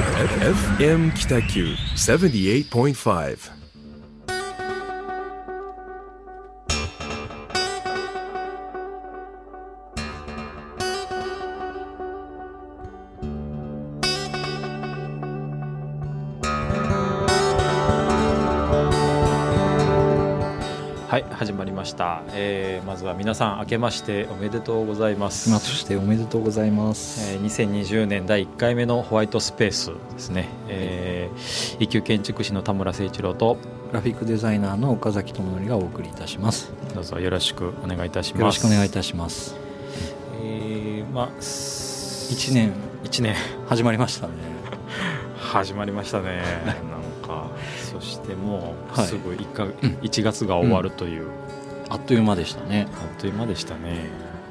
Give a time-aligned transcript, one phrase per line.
[0.00, 3.59] FM 北九78.5
[22.32, 27.34] えー、まずは皆さん明けましておめでとうございます、まそしておめでとうございます。
[27.34, 33.56] えー、2020年第1回目のホワイトスペースですね、えー、一級建築士の田村誠一郎と
[33.90, 36.72] グラフィックデザイナーの岡崎智則がお送りいたします。
[36.94, 38.40] どうぞよろしくお願いいたします。
[38.40, 39.56] よろしくお願いいたします。
[40.42, 42.72] えー、まあ一年。
[43.04, 43.34] 1年。
[43.66, 44.34] 始まりましたね。
[45.36, 46.42] 始まりましたね。
[46.64, 46.76] なん
[47.26, 47.50] か。
[47.92, 49.08] そしてもうはい。
[49.08, 51.26] すぐ 1, か、1月が終わるという、
[51.90, 52.86] あっという間でしたね。
[52.90, 54.08] あっという間でしたね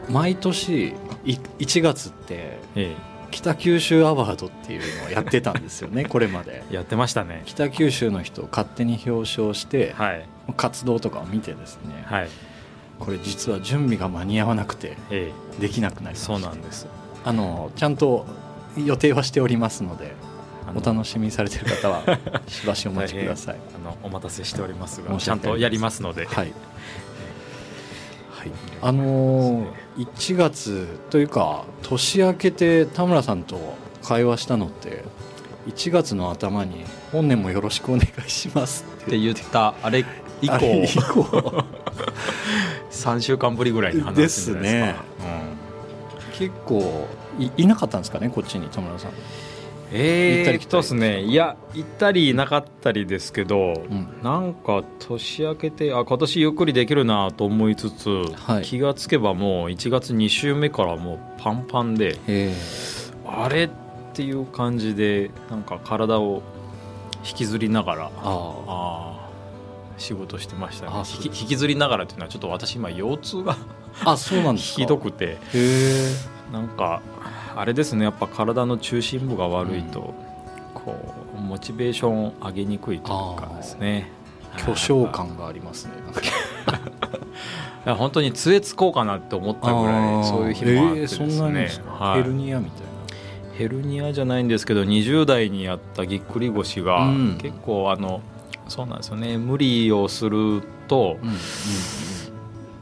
[0.10, 0.94] 毎年
[1.26, 2.96] い1月ってえ
[3.32, 6.06] 北九州アワードっていうのをやってたんですよね。
[6.10, 6.64] これまで。
[6.72, 10.26] えやってましたね北九州の人を勝手に表彰して、はい
[10.58, 12.30] 活動とかを見てですね、はい
[12.98, 16.88] これ実は準備が間に合わなくてえできなくなえりましたそうなんです
[17.24, 18.26] あのちゃんと
[18.76, 20.14] 予定はしておりますので
[20.76, 22.04] お楽しみにされてる方は
[22.48, 23.56] しばしお待ちください。
[23.76, 26.54] あのお待たせしておりますがちゃんとやりますので、はい。
[28.40, 28.52] はい。
[28.82, 35.04] あのー、1月というか年明けて田村さんと会話したのって
[35.68, 39.76] 1月の頭に本年もよろしくお願いしますっってて言った。
[39.84, 40.06] あれ
[40.42, 40.56] 以降。
[40.56, 41.66] あれ以降。
[42.92, 44.60] 3週間ぶりぐらいに話ですか。
[46.34, 49.12] 結構いいなかったんですかねこっちに田村さん。
[49.92, 54.20] うん、えー、行ったりすねいや行ったりなかったりですけど、うん。
[54.24, 58.64] なんか年明けてあ今年ゆっくりできるなと思いつつ、はい。
[58.64, 62.54] 気がつけばもう1月2週目からもうパンパンでえ
[63.26, 63.70] あれっ
[64.14, 66.42] ていう感じでなんか体を
[67.24, 70.92] 引きずりながらああー仕事してましたね。
[71.24, 73.58] 引きずりながらっていうのはちょっと私今腰痛が
[74.06, 74.82] ああそうなんですか。
[74.82, 75.38] ひどくて。
[76.52, 77.02] なんか
[77.56, 80.14] あれですねやっぱ体の中心部が悪いと、
[80.74, 80.96] こ
[81.38, 84.12] うモチベーションを上げにくいというかですね。
[84.58, 85.92] 巨匠感がありますね
[87.94, 92.90] 本当に杖つこうかなって思ったぐらいそういう日もあってですね、えーヘルニアみたい
[93.60, 97.38] ヘルニアじゃないんですけど20代にやったぎっくり腰が、うん。
[97.42, 98.22] 結構あの
[98.70, 99.38] そうなんですよね。
[99.38, 101.38] 無理をするとな、うん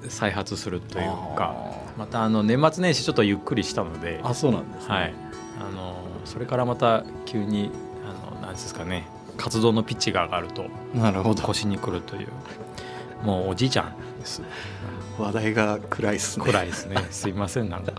[0.10, 1.06] 再発するという
[1.36, 1.56] か。
[1.56, 5.14] あまたあの年末年始ちょっとゆっくりしたのでーあそうなんですね、はい、
[5.60, 7.72] あのそれからまた急に
[8.06, 11.44] あのなんですかね活動のピッチが上がるとなるほど。
[11.44, 12.28] 腰にくるという
[13.24, 14.42] もうおじいちゃんです。
[15.18, 16.46] 話題が暗いっすね。
[16.46, 16.96] 暗いですね。
[17.10, 17.94] すいませんなんか。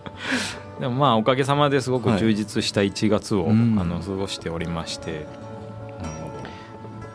[0.80, 3.78] でもまあおかげさまですごく充実した1月を、うん。
[3.78, 5.26] あの過ごしておりまして、
[6.00, 6.30] なるほ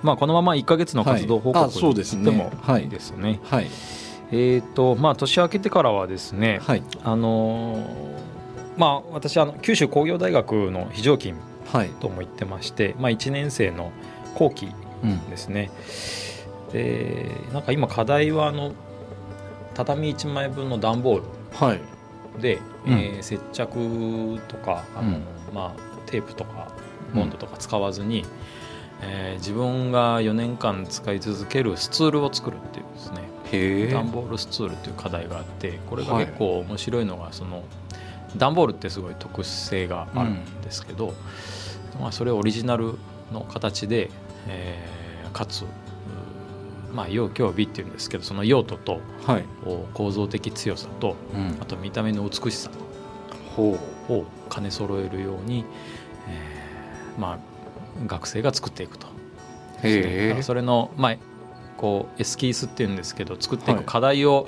[0.03, 1.67] まあ、このまま1か月の活動報告はい。
[1.69, 2.25] あそうですね。
[2.25, 3.39] でもはいいいですよね。
[3.49, 3.69] どはい
[4.35, 6.83] えーとまあ、年明けてからはですね、はい。
[7.03, 7.83] あのー
[8.77, 11.39] まあ、私あの九州工業大学の非常勤
[11.71, 11.89] はい。
[11.89, 13.91] とも言ってまして、まあ、1年生の
[14.35, 14.71] 後期
[15.03, 15.69] うんですね。
[16.71, 18.73] でなんか今課題はあの
[19.75, 21.21] 畳1枚分の段ボー
[21.53, 21.79] はい。
[22.37, 22.93] ルで、うん。
[22.93, 25.23] えー接着とかあの、うん。
[25.53, 26.69] まあ、テープとか
[27.13, 28.25] ボンドとか使わずに、
[29.01, 33.17] えー自分が4年間使い続けるスツールを作るっていうですね
[33.91, 36.25] 段ボールスツールっていう課題があってこれがはい。
[36.25, 37.63] 結構面白いのがその
[38.37, 41.13] 段ボールってすごい特殊性があるんですけど、
[41.99, 42.95] まあ、それをオリジナル
[43.31, 44.09] の形で、
[44.47, 44.93] えー
[45.33, 45.65] かつ
[46.93, 49.45] まあ用強美っていうんですけどその用途とはい、
[49.93, 51.57] 構造的強さとうん。
[51.59, 52.69] あと見た目の美しさ
[53.57, 53.79] を
[54.51, 55.65] 兼ね揃えるように、
[56.27, 57.39] えーまあ、
[58.05, 59.07] 学生が作っていくと。
[60.43, 61.15] それの、まあ、
[61.83, 63.83] こうエスキースっていうんですけど作っていはい。
[63.83, 64.47] く課題を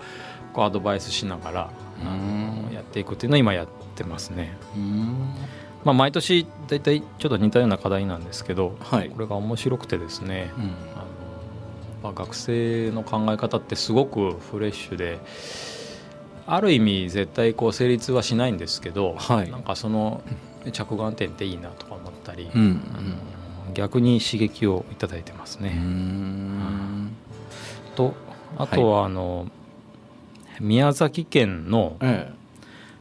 [0.54, 1.70] こうアドバイスしながら、
[2.74, 4.56] やっていくっていうのを今やってますね。
[4.74, 5.16] うん。
[5.84, 9.10] まあ、毎年大体ちょっと似たような課題なんですけどはい。
[9.10, 10.64] これが面白くてですね、うん。
[10.64, 10.72] あの
[12.04, 15.20] まあ、学生の考え方ってすごくフレッシュで
[16.48, 19.52] ある意味絶対こう成立はしないんですけど、はい。
[19.52, 20.24] なんかその
[20.72, 22.82] 着眼点っていいなとか思ったり、うん。
[22.96, 25.82] あの逆に刺激をいただいてますね。
[28.04, 28.26] うんうんと
[28.58, 29.48] あとはあの、
[30.60, 32.32] 宮崎県の、え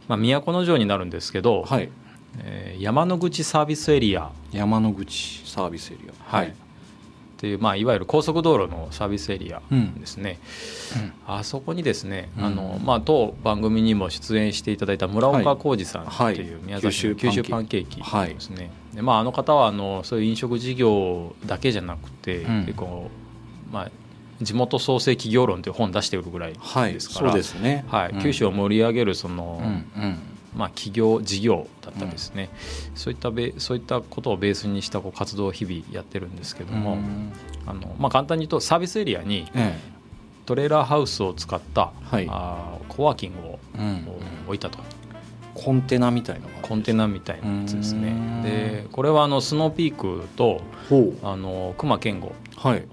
[0.08, 1.90] まあ、都城になるんですけど、えはい。
[2.38, 6.36] えー山の口サービスエリア、山の口サービスエリア。
[6.36, 6.48] はい。
[6.48, 6.52] っ
[7.36, 9.94] ていう、まあ、いわゆる高速道路のサービスエリアうん。
[10.00, 10.38] ですね、
[11.26, 12.44] あそこにですね、うん。
[12.44, 16.40] あのまあ、当番組にも出演していただいた村岡浩二さんはい。
[16.40, 18.34] う宮崎の九州パンケーキはい。
[18.34, 22.64] ですね、でまあ、あの方はあのそういう飲食事業だけじゃなくて、うん。
[22.66, 23.10] 結構、
[23.70, 23.90] まあ、
[24.40, 27.84] 地元創生企業論という本を出しているぐらいはいですから、そうですね。
[27.88, 28.22] はいうん。
[28.22, 30.18] 九州を盛り上げるその、うんうん。
[30.56, 32.48] まあ、企業事業だったりですね、
[32.94, 37.32] そういったべそういったことをベースにしたこう活動を日々やってるんですけども、うん。
[37.66, 39.78] あのまあ、簡単に言うとサービスエリアにえ
[40.46, 42.26] トレーラーハウスを使った、はい。
[42.30, 43.58] あーコワーキングを
[44.46, 44.78] 置いたと。
[45.54, 48.08] コンテナみたいなコンテナみたいなやつですね。
[48.08, 48.42] うん。
[48.42, 50.60] でこれはあのスノーピークと
[51.22, 52.84] あの熊健吾はい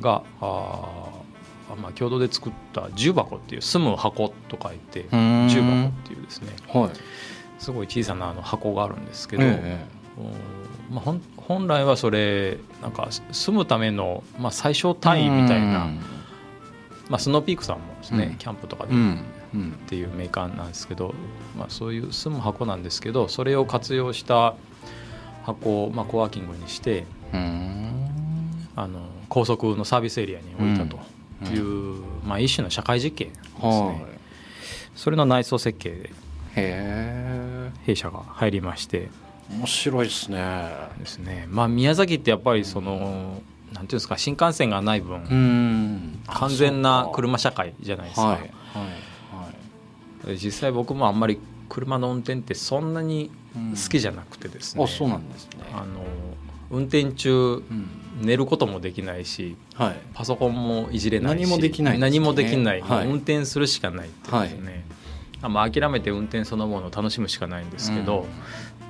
[0.00, 1.24] があー
[1.76, 5.48] まあ、共同で作った重箱っていう住む箱と書いてん。
[5.48, 6.52] 重箱っていうですね。
[6.68, 6.90] はい。
[7.58, 9.86] すごい小さなあの箱があるんですけど、え
[10.18, 16.00] うんまあ、本来はそれなんか住むための、まあ、最小え単位みたいな、うん。
[17.08, 18.34] まあ、スノーピークさんもですね、うん。
[18.36, 18.96] キャンプとかでっ
[19.88, 21.14] ていうメーカーなんですけど、
[21.56, 24.54] まあ、そういう住む箱なんですけどそれを活用した
[25.44, 27.74] 箱を、まあ、コワーキングにしてうん。
[28.76, 30.98] あの高速のサービスエリアに置いたと。
[31.52, 33.98] いう、まあ、一種の社会実験ですはい。
[33.98, 34.18] ね
[34.94, 36.10] それの内装設計。
[36.54, 39.10] で弊社が入りまして。
[39.50, 40.38] 面白いですね。
[40.98, 43.42] ですね、まあ、宮崎ってやっぱりその
[43.72, 46.20] なんていうんですか新幹線がない分、うん。
[46.26, 48.50] 完全な車社会じゃないですか、はいはい
[50.40, 51.38] 実際僕もあんまり
[51.68, 55.64] 車の運転ってそんなに好きじゃなくてですね、あそうなんですね。
[55.74, 56.02] あの
[56.70, 59.96] 運転中うん寝ることもできないしはい。
[60.14, 62.00] パソコンもいじれないし何もできないね。
[62.00, 63.06] 何もできない、はい。
[63.06, 64.84] 運転するしかないっていうですね、
[65.42, 68.26] あまあ、諦めて運転そのものを楽しむしかないんですけど、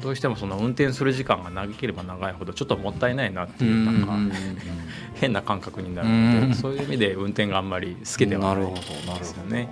[0.03, 4.33] どうしてもその運転する時間が長ければ長いほどちょっともったいないなってういうなんかん
[5.15, 6.09] 変な感覚になる。
[6.09, 6.49] のうん。
[6.51, 9.69] でそういう意味で運転があんまり好きではないですよね。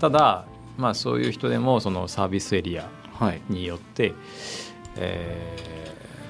[0.00, 0.46] ただ、
[0.76, 3.40] まあ、そういう人でもそのサービスエリアはい。
[3.48, 4.12] によって、
[4.98, 5.68] えー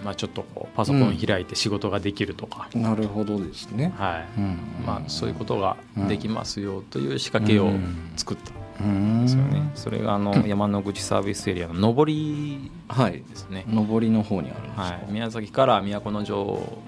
[0.05, 3.93] まあ、ちょっとこうパソコン開いて仕事ができるとか、なるほどですね。
[3.97, 4.41] はい。
[4.41, 4.59] うん。
[4.87, 5.77] まあ、そういうことが
[6.09, 7.71] できますよという仕掛けを
[8.17, 8.85] 作った。
[8.85, 9.23] ん。
[9.23, 9.71] ですよね。
[9.75, 14.83] それがあの山の口サービスエリアの上りはいですね、上りの方にあるんですか。
[14.83, 16.81] はい、宮崎から都城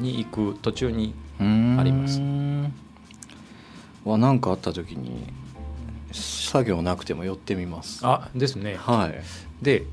[0.00, 2.20] に行く途中にああります。
[4.04, 5.32] は何かあった時に
[6.12, 8.00] 作業なくても寄ってみます。
[8.04, 8.76] あですね。
[8.76, 9.22] はい。
[9.62, 9.84] で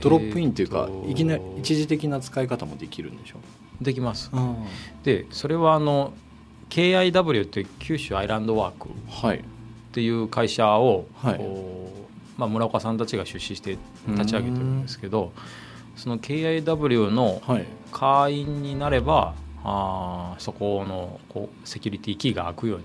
[0.00, 3.38] ドロップインというか、えーといきなり一時的な使い方もできるんでしょ？
[3.80, 4.30] できます。
[4.32, 4.54] あ
[5.04, 6.12] でそれはあの
[6.70, 9.38] KIW って九州アイランドワークはい。
[9.38, 9.42] っ
[9.92, 11.40] ていう会社を、はい。
[12.36, 15.32] まあ、村岡さんたちが出資して立ち上げてるんですけど
[15.96, 17.64] その KIW のはい。
[17.90, 19.34] 会員になれば
[19.64, 22.84] あーそこのこうセキュリティキーが開くように。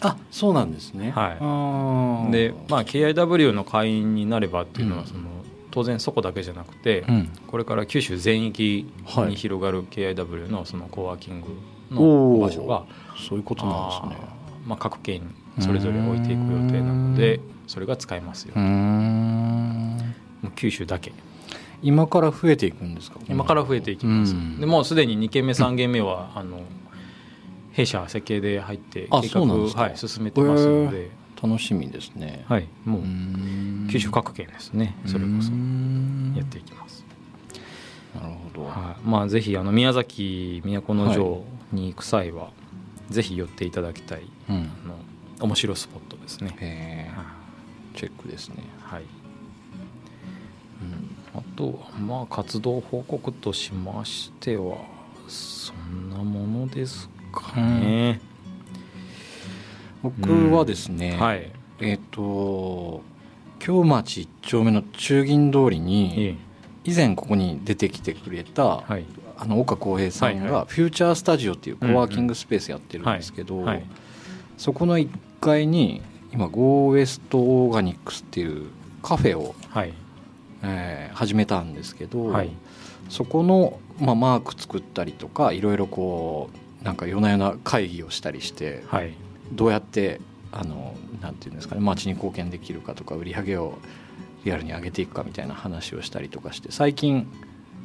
[0.00, 1.10] あそうなんですね。
[1.10, 2.32] はい。
[2.32, 5.08] で、まあ、KIW の会員になればっていうのはうん。
[5.08, 5.20] その、
[5.70, 7.28] 当然そこだけじゃなくて、うん。
[7.46, 11.48] これから九州全域はいに広がる KIW のそのコワーキング
[11.90, 12.84] の場所が、
[13.16, 14.28] そういうことなんですね。
[14.66, 15.22] まあ、各県
[15.56, 18.54] にそれぞれ置いていく予定なのでそれが使えますよ。
[20.56, 21.12] 九州だけ。
[21.80, 23.18] 今から増えていくんですか？
[23.28, 24.60] 今から増えていきます、うん。
[24.60, 26.60] でもうすでに2軒目3軒目は、あの
[27.72, 32.44] 弊社設計で入ってあ計画はい、進めてますので、楽しみですね。
[32.48, 33.02] はい、もう
[33.90, 34.96] 九州各県ですね。
[35.06, 35.52] それこそ。
[36.36, 37.04] やっていきます、
[38.14, 38.64] なるほど。
[38.64, 39.08] はい。
[39.08, 42.50] まあ、ぜひあの宮崎都城に行く際は、
[43.10, 44.56] ぜひ寄っていただきたいうん。
[44.56, 44.58] あ
[44.88, 44.94] の
[45.40, 48.56] 面白スポットですね、へはーチェックですね。
[48.58, 49.04] いはい、
[50.82, 51.40] うん。
[51.40, 54.78] あとまあ活動報告としましては
[55.28, 58.20] そんなものですかね、
[60.02, 61.50] 僕はですね、はい。
[61.80, 63.02] えっ、と
[63.58, 66.36] 京町一丁目の中銀通りえにえ
[66.84, 69.04] 以前ここに出てきてくれた、はい。
[69.36, 73.84] あの岡浩平さんがフューチャースタジオっていうコワーキングスペースやってるんですけど、はい。
[74.56, 75.08] そこの1
[75.40, 76.02] 階に
[76.32, 78.66] 今 Go West オーガニックスっていう
[79.02, 79.92] カフェを、はい。
[80.62, 82.50] えー始めたんですけど、はい。
[83.08, 86.50] そこの、まあ、マーク作ったりとかいろいろこ
[86.82, 89.14] うなんか夜な夜な会議をしたりしてはい
[89.52, 90.20] どうやって
[90.52, 93.78] あのなんていうんですかね街に貢献できるかとか売り上げを
[94.44, 97.26] リアルに上げていくかみたいな話をしたりとかして最近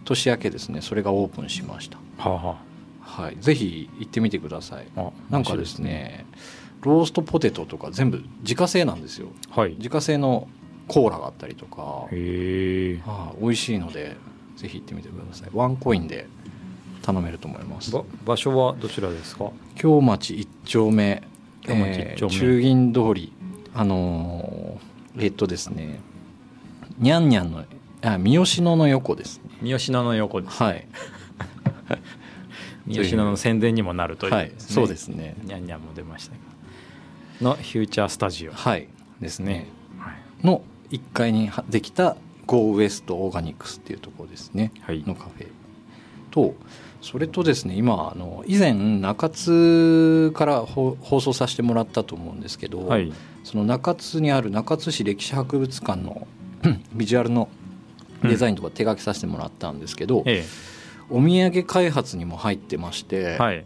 [0.05, 2.73] 年明けですねそれがオープンしました、はあは
[3.05, 4.87] はい、ぜひ行ってみてください。
[5.29, 6.25] なんかですね
[6.81, 9.27] ローストポテトとか全部自家製なんですよ。
[9.51, 9.75] はい。
[9.77, 10.47] 自家製の
[10.87, 13.01] コーラがあったりとかへえ。
[13.05, 14.15] ああ美味しいので
[14.55, 15.49] ぜひ行ってみてください。
[15.53, 16.27] ワンコインで
[17.01, 17.91] 頼めると思います。
[17.91, 19.51] ば場所はどちらですか？
[19.75, 21.32] 京町一丁目京町一丁目
[21.67, 23.33] えー中銀通り
[23.73, 25.99] あのーえっとですね
[26.97, 27.63] にゃんにゃんの
[28.03, 29.49] あ三好野の横ですね。
[29.61, 30.61] 三好野の横です。
[30.61, 30.85] はい。
[32.85, 34.33] 三好野の宣伝にもなるという。
[34.33, 35.35] はいそうですね。
[35.43, 36.35] にゃんにゃんも出ました
[37.41, 38.51] のフューチャースタジオ。
[38.51, 38.87] はい
[39.21, 39.67] ですね。
[39.99, 40.45] はい。
[40.45, 44.71] の1階にはできた Go West オーガニクスっていうところですね。
[44.81, 45.01] はい。
[45.07, 45.47] のカフェ
[46.29, 46.55] と
[47.03, 53.11] それとですね今あの以前中津からほ放送させてもらったと思うんですけど、はい。
[53.43, 56.27] その中津にある中津市歴史博物館の
[56.95, 57.49] ビジュアルの
[58.23, 60.45] デザインとか手書きさせてもらったんですけど、え
[61.09, 63.65] お土産開発にも入ってまして、えはい。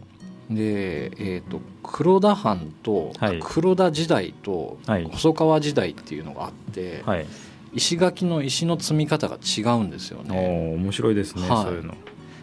[0.50, 3.38] で、えー、と黒田藩とはい。
[3.40, 5.04] 黒田時代とはい。
[5.04, 7.26] 細川時代っていうのがあって、はい。
[7.72, 10.74] 石垣の石の積み方が違うんですよおね。
[10.74, 11.62] ー面白いですね、はい。
[11.62, 11.94] そういうの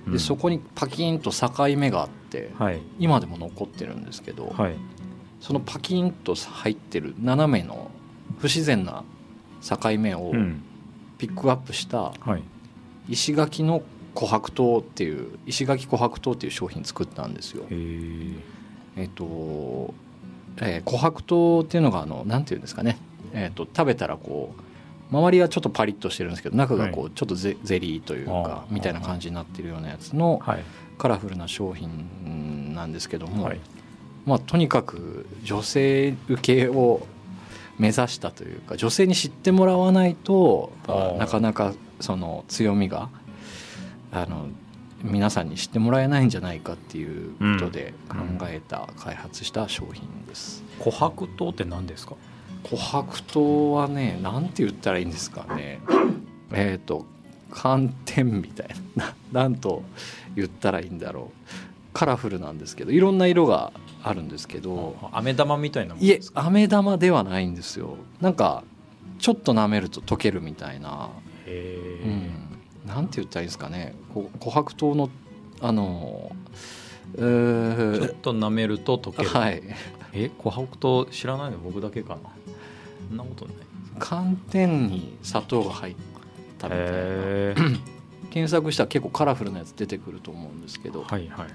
[0.08, 2.80] でそこにパキンと境目があって、はい。
[3.00, 4.76] 今でも残ってるんですけど、はい。
[5.40, 7.90] そのパキンと入ってる斜めの
[8.40, 9.04] 不自然な
[9.62, 10.64] 境目をうん。
[11.18, 12.44] ピックアップしたはい。
[13.08, 13.82] 石垣の
[14.16, 17.64] 琥珀糖っていう石垣琥珀糖っていう商品作ったんですよ。
[17.64, 18.32] へえ
[18.98, 19.94] えっ、と、
[20.58, 22.98] えー琥珀糖っていうのがあのなんていうんですかね、
[23.34, 24.62] えっ、と食べたらこう
[25.12, 28.74] 周りはちょっとパリッとしてるんですけど中がこうちょっとゼゼリーというあかー。
[28.74, 30.64] みたいな感じになってるようなやつのはい。
[30.98, 33.60] カラフルな商品なんですけども、はい。
[34.26, 37.06] まあとにかく女性受けを
[37.78, 40.72] 目指したというか女性に知ってもらわないと
[41.20, 43.10] なかなかその強みが
[44.14, 44.48] あの
[45.04, 48.16] 皆さんに知ってもらえないんじゃないかっていうことで考
[48.48, 50.64] えた、開発した商品です。
[50.80, 52.16] 琥珀糖って何ですか？
[52.66, 55.80] 琥珀糖はねなんて言ったらいいんですかね。
[56.54, 57.06] えっ、と
[57.52, 59.14] 寒天みたいな。
[59.34, 59.84] ななんと
[60.36, 61.50] 言ったらいいんだろう。
[61.94, 63.72] カラフルなんですけどいろんな色が
[64.04, 64.96] あるんですけど。
[65.14, 66.46] 飴玉みたいなもんいえですか？
[66.46, 67.96] 飴玉ではないんですよ。
[68.20, 68.64] なんか
[69.20, 71.10] ちょっと舐めると溶けるみたいな、
[71.46, 71.80] へ
[72.86, 73.96] うなんて言ったらいいんですかね。
[74.14, 75.10] 琥珀糖の
[75.62, 76.32] あの
[77.16, 79.62] ちょっと舐めると溶ける、はい。
[80.12, 81.60] え琥珀糖知らないの？
[81.60, 82.22] 僕だけかな
[83.08, 83.56] そんなことない。
[84.00, 85.96] 寒天に砂糖が入っ
[86.58, 87.80] たみたいな。
[88.30, 91.04] 検索したら結構カラフルなやつ出てくると思うんですけど。
[91.04, 91.48] はいはい。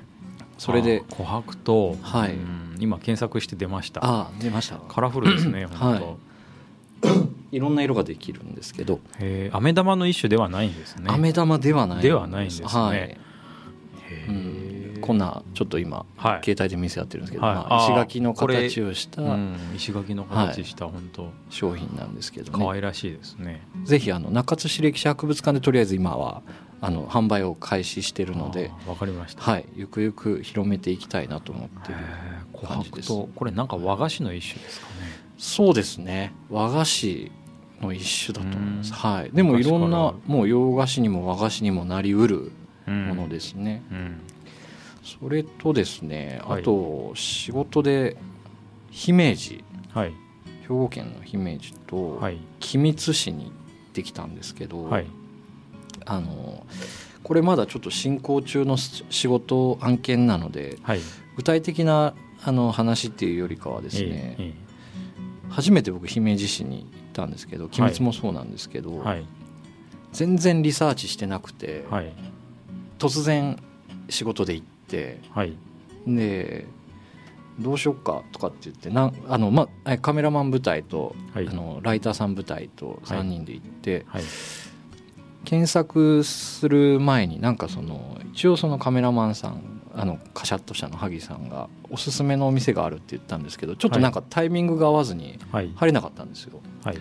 [0.56, 2.34] それであ琥珀糖はい。
[2.34, 4.04] うん今検索して出ました。
[4.04, 4.76] ああ出ました。
[4.76, 7.28] カラフルですね 本当、はい。
[7.56, 9.00] いろんな色ができるんですけど。
[9.52, 11.10] 飴玉の一種ではないんですね。
[11.10, 12.66] 飴玉ではないではないんですね。
[12.68, 12.98] はい。
[12.98, 13.18] へ
[14.08, 14.49] え
[15.10, 16.44] こんなちょっと今はい。
[16.44, 17.54] 携帯で見せ合ってるんですけど、はい。
[17.56, 21.32] まあ、石垣の形をしたうん、石垣の形した本当。
[21.48, 23.66] 商品なんですけどね、可愛らしいですね。
[23.82, 26.42] ぜひあの中津市歴史博物館でとりあえず今は
[26.80, 29.42] あの販売を開始しているので、わかりました。
[29.42, 33.10] はい、ゆくゆく広めていきたいなと思っている感じです。
[33.10, 34.92] 珀糖これなんか和菓子の一種ですかね。
[35.38, 36.32] そうですね。
[36.50, 37.32] 和菓子
[37.80, 38.94] の一種だと思います、うん。
[38.94, 42.52] はい、でもいろんなもう洋菓子にも和菓子にもなりうる
[42.86, 43.08] うん。
[43.08, 44.20] ものですね、うん
[45.18, 46.62] それとですねあはい。
[46.62, 48.16] と仕事で
[48.90, 50.12] 姫路はい。
[50.62, 52.38] 兵庫県の姫路とはい。
[52.60, 53.52] 君津市に行っ
[53.92, 55.06] てきたんですけど、はい。
[56.06, 56.66] あの
[57.22, 61.00] これまだちょっと進行中の仕事案件なのではい。
[61.36, 64.54] 具体的なあの話っていうよりかはですね、え
[65.50, 69.04] 初めて僕姫路市に行ったんですけど君津もそうなんですけど、
[70.12, 72.12] 全然リサーチしてなくて、はい。
[72.98, 73.62] 突然
[74.08, 74.79] 仕事で行って
[75.32, 75.56] はい。
[76.06, 76.66] で
[77.58, 81.48] どうしよっかとかって言ってなんあの、まあ、カメラマン部隊と、はい。
[81.48, 84.22] あのライターさん部隊と3人で行って、はい。
[85.44, 89.62] 検索する前になんかその一応そのカメラマンさん
[89.94, 95.72] あのカシャッとしたの萩さんがおすすめのお店があるって言ったんですけどちょっとなんかタイミングが合わずにはい。
[95.74, 96.60] 入れなかったんですよ。
[96.84, 96.98] はい。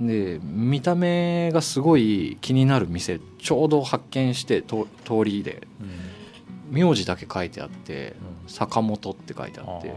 [0.00, 5.66] で見た目がすごい気になる店ちょうど発見してと通りで
[6.70, 8.14] 名字だけ書いてあって
[8.46, 9.94] 「坂本」って書いてあって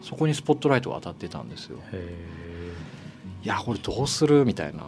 [0.00, 1.78] そこにスポットライトが当たってたんですよ。
[1.92, 2.72] え
[3.44, 4.44] いやこれどうする？
[4.44, 4.82] みたいな。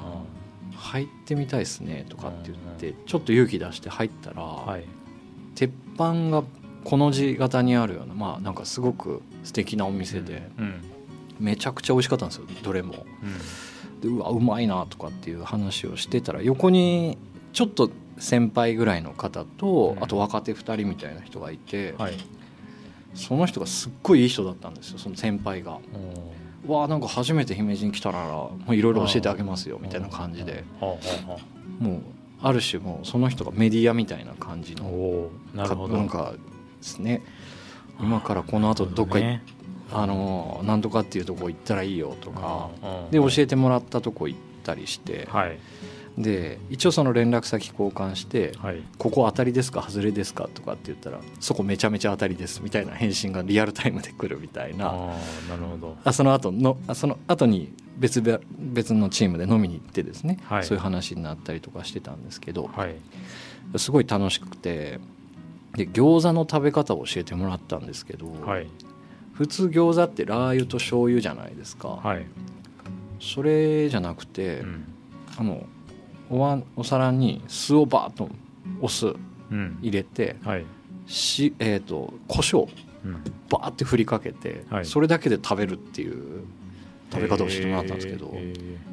[0.77, 4.85] 入ってみたいですねとかって言ってちょっと勇気出して入ったら、はい。
[5.55, 6.45] 鉄板が
[6.85, 10.83] この字型にあるようなまあなんかすごく素敵なお店でうん。
[11.41, 13.07] めちゃくちゃ美味しかったんですよどれも。
[13.23, 14.01] うん。
[14.01, 17.17] でうわうまいなとかっていう話をしてたら横に
[17.53, 20.05] ちょっと先輩ぐらいの方とうん。
[20.05, 22.15] あと若手2人みたいな人がいてはい。
[23.15, 25.79] その人がすっごいいい人だったんですよその先輩が。
[26.67, 30.65] うわなんか初めて姫路に来たならもういろいろ教えてあげますよみたいな感じで。
[31.79, 32.01] もう
[32.43, 35.95] ある種もうその人がメディアみたいな感じのなるほど。
[35.97, 36.39] なんかで
[36.83, 37.23] すね。
[38.01, 39.19] 今からこの後どっか
[39.93, 43.11] あのなんとかっていうとこ行ったらいいよとかうん。
[43.11, 45.59] で教えてもらったとこ行ったりしてはい
[46.17, 49.83] で一応その連絡先交換してはい「ここ当たりですか？
[49.83, 54.87] 外れですか?」とかって言ったら「そこめちゃめちゃ当たりです」みたいな返信がリアルタイムで来るみたいな。
[54.87, 55.97] ああなるほど。
[56.05, 60.65] あその後のあその後に別々別のチームで飲みに行ってですね、はい。
[60.65, 62.95] そういう話になったりとかしてたんですけどはい。
[63.77, 65.01] すごい楽しくて
[65.75, 68.69] で餃子の食べ方を教えてもらったんですけど、はい。
[69.33, 72.25] 普通餃子ってラー油と醤油じゃないですか、はい
[73.21, 74.85] それじゃなくて、うん
[75.39, 75.67] あの
[76.35, 78.29] おわんお皿に酢をバーッと
[78.81, 79.79] お酢うん。
[79.81, 80.65] 入れてはい。
[81.07, 82.69] し、えー、と胡椒
[83.05, 83.23] うん。
[83.49, 84.85] バーって振りかけて、はい。
[84.87, 86.43] それだけで食べるっていう
[87.13, 88.35] 食べ方をしてもらったんですけど、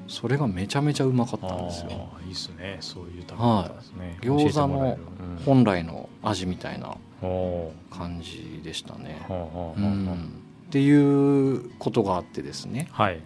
[0.08, 1.90] それがめちゃめちゃうまかったんですよ。
[1.92, 2.78] ああいいですね。
[2.80, 4.98] そういう食べ方ですね、餃子教えてもらえの
[5.46, 6.96] 本来の味みたいな
[7.90, 9.26] 感じでしたね。
[9.30, 9.34] う
[9.82, 10.42] ん。
[10.68, 12.88] っていうことがあってですね。
[12.92, 13.20] はい、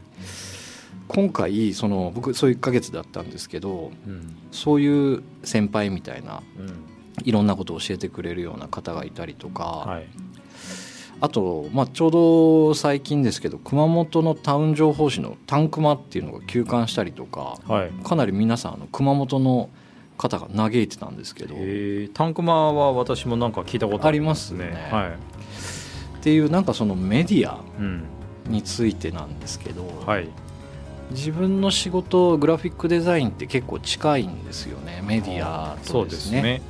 [1.08, 4.36] 今回その僕そういう1ヶ月だったんですけどうん。
[4.52, 6.86] そういう先輩みたいなうん。
[7.24, 10.08] いろんなことを教えてくれるような方がいたりとか、はい。
[11.22, 17.92] あと、まあ、ちょうど最近ですけど熊本のタウン情報誌の「タンクマ」っていうのが休刊したりとかはい。
[18.04, 19.70] かなり皆さんあの熊本の
[20.18, 21.56] 方が嘆いてたんですけど
[22.14, 24.90] タンクマは私もなんか聞いたことありますね。
[24.92, 25.16] は
[26.20, 28.04] い、ていうなんかそのメディアうん。
[28.48, 30.30] についてなんですけど、はい、
[31.12, 35.02] 自分の仕事グラフィックデザインって結構近いんですよね。
[35.06, 36.08] メディアそとでね。
[36.08, 36.62] うですすね、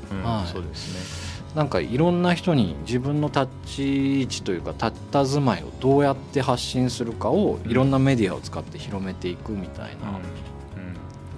[0.52, 1.26] そうですね。
[1.56, 10.20] なんかいろんな人に自分の立ち位置というか立った住まいをどうやって発信するかをいろんなメディアを使って広めていくみたいな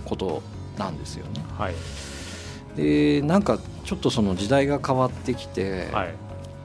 [0.06, 0.42] こと
[0.77, 1.46] なんですよね。
[1.58, 1.75] はい。
[2.75, 6.16] でなんかちょっとその時代が変わってきて、はい。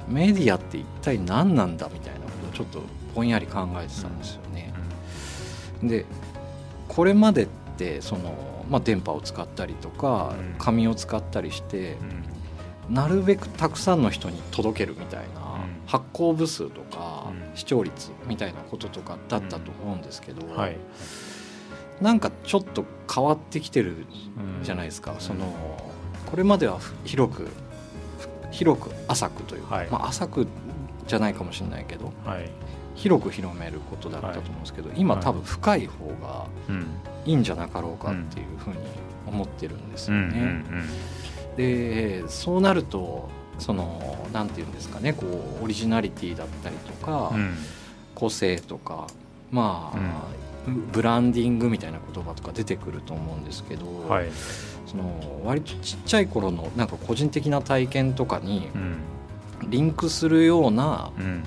[0.08, 2.82] メディアって一体何なんだみたいなことをちょっと
[3.14, 4.71] ぼんやり考えてたんですよね。
[5.82, 6.06] で
[6.88, 7.46] これまでっ
[7.76, 10.54] てその、まあ、電波を使ったりとかうん。
[10.58, 12.10] 紙を使ったりしてうん。
[12.10, 12.22] うん
[12.90, 15.82] なるべくたくさんの人に届けるみたいな、うん。
[15.86, 17.56] 発行部数とかうん。
[17.56, 20.76] 視聴率みたいなこととかだったと思うんですけど、はい。
[22.00, 24.04] なんかちょっと変わってきてる
[24.64, 25.54] じゃないですか、その
[26.26, 27.42] これまではふ広く
[28.18, 29.88] ふ広く浅くというか、はい。
[29.90, 30.46] まあ、浅く
[31.06, 32.50] じゃないかもしれないけどはい
[33.02, 36.86] 広く広めることだったと思うんですけど、今多分深い方がうん
[37.24, 38.76] いいんじゃなかろうかっていうふうに
[39.26, 40.20] 思ってるんですうん。
[40.22, 40.64] よね。
[41.56, 45.26] でそうなるとそのなんていうんですかねこ
[45.60, 47.40] うオリジナリティだったりとか、うん。
[47.40, 47.54] うん
[48.14, 49.06] 個性とか
[49.50, 54.28] まあ、ブランディングみたいな言葉とか出てくると思うんですけど、はい。
[54.86, 59.70] その割とちっちゃい頃のなんか個人的な体験とかにうん。
[59.70, 61.42] リンクするようなうん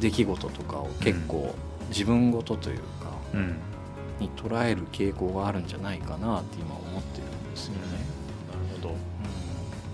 [0.00, 1.54] 出来事とかを結構
[1.88, 2.84] 自分ごとというか
[3.34, 3.56] うん。
[4.18, 7.80] に捉える傾向があるんじゃないかなって今思ってるんですよね。
[8.50, 8.94] なるほど。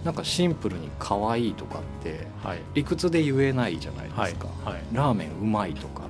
[0.05, 2.61] なんかシンプルに可愛いとかってはい。
[2.75, 4.75] 理屈で言えないじゃないですか、はい。
[4.75, 4.83] はい。
[4.93, 6.09] ラーメンうまいとかっ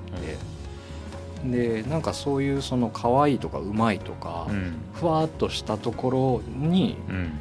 [1.44, 4.78] て、でなんかそういうその可愛いとかうまいとか、うん。
[4.94, 7.32] ふわっとしたところにうん。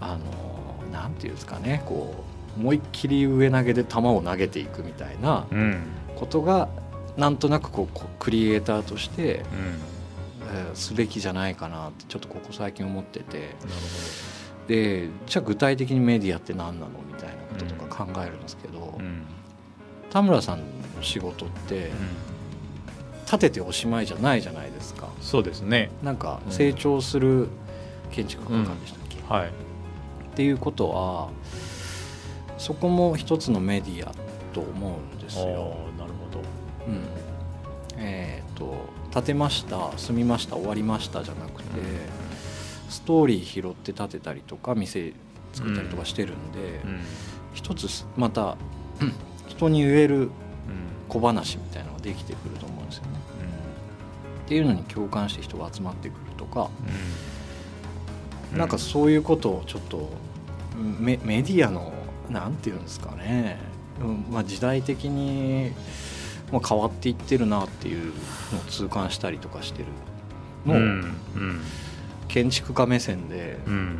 [0.00, 2.25] あのなんていうんですかねこう
[2.56, 5.82] 思いっきり上投げで球を投げていくみたいなうん。
[6.16, 6.68] ことが
[7.16, 9.34] なんとなくこうクリエイターとして、うん。
[9.34, 13.54] えーすべきじゃないかなってちょっとここ最近思ってて。
[14.68, 18.98] でじゃあ具体的にメディアって何なのみたいなこととか考えるんですけど、
[20.10, 20.64] 田村さんの
[21.02, 21.92] 仕事ってうん。
[23.26, 25.08] 立てておしまいじゃないじゃないですか。
[25.20, 25.90] そうですね。
[26.02, 26.52] なんかうん。
[26.52, 27.48] 成長する
[28.12, 29.48] 建築家でしたっけ、はい。
[29.48, 29.50] っ
[30.36, 31.30] ていうことは
[32.58, 34.14] そこも一つのメディア
[34.52, 35.44] と思うんですよ。
[35.44, 36.40] なるほど。
[36.86, 37.02] うん、
[37.98, 38.74] えっ、と
[39.12, 41.68] 建てました住みました終わりましたじゃなくて、
[42.88, 45.12] ストーリー拾って建てたりとか店
[45.52, 47.00] 作ったりとかしてるんで、うん。
[47.54, 48.56] 一つまた
[49.00, 49.12] うん
[49.48, 50.30] 人に言えるうん
[51.08, 53.10] 小話みたいなのができてくると思うんですよね。
[54.44, 56.70] っていうのに共感して人が集まってくるとか、
[58.52, 58.58] うん。
[58.58, 60.10] なんかそういうことをちょっと
[60.76, 61.92] メメディアの
[62.30, 63.58] なんていうんですかね、
[64.00, 65.72] うんまあ、時代的に、
[66.52, 68.12] まあ、変わっていってるなっていう
[68.52, 69.86] のを痛感したりとかしてる。
[70.66, 71.60] のを、うんうん。
[72.28, 73.98] 建築家目線で、うん。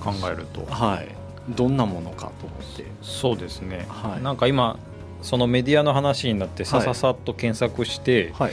[0.00, 0.64] 考えると。
[0.66, 1.08] はい、
[1.50, 2.86] どんなものかと思って。
[3.02, 4.22] そうですね、はい。
[4.22, 4.78] なんか今
[5.22, 8.52] そのメディアの話になってさささっと検索して、はい。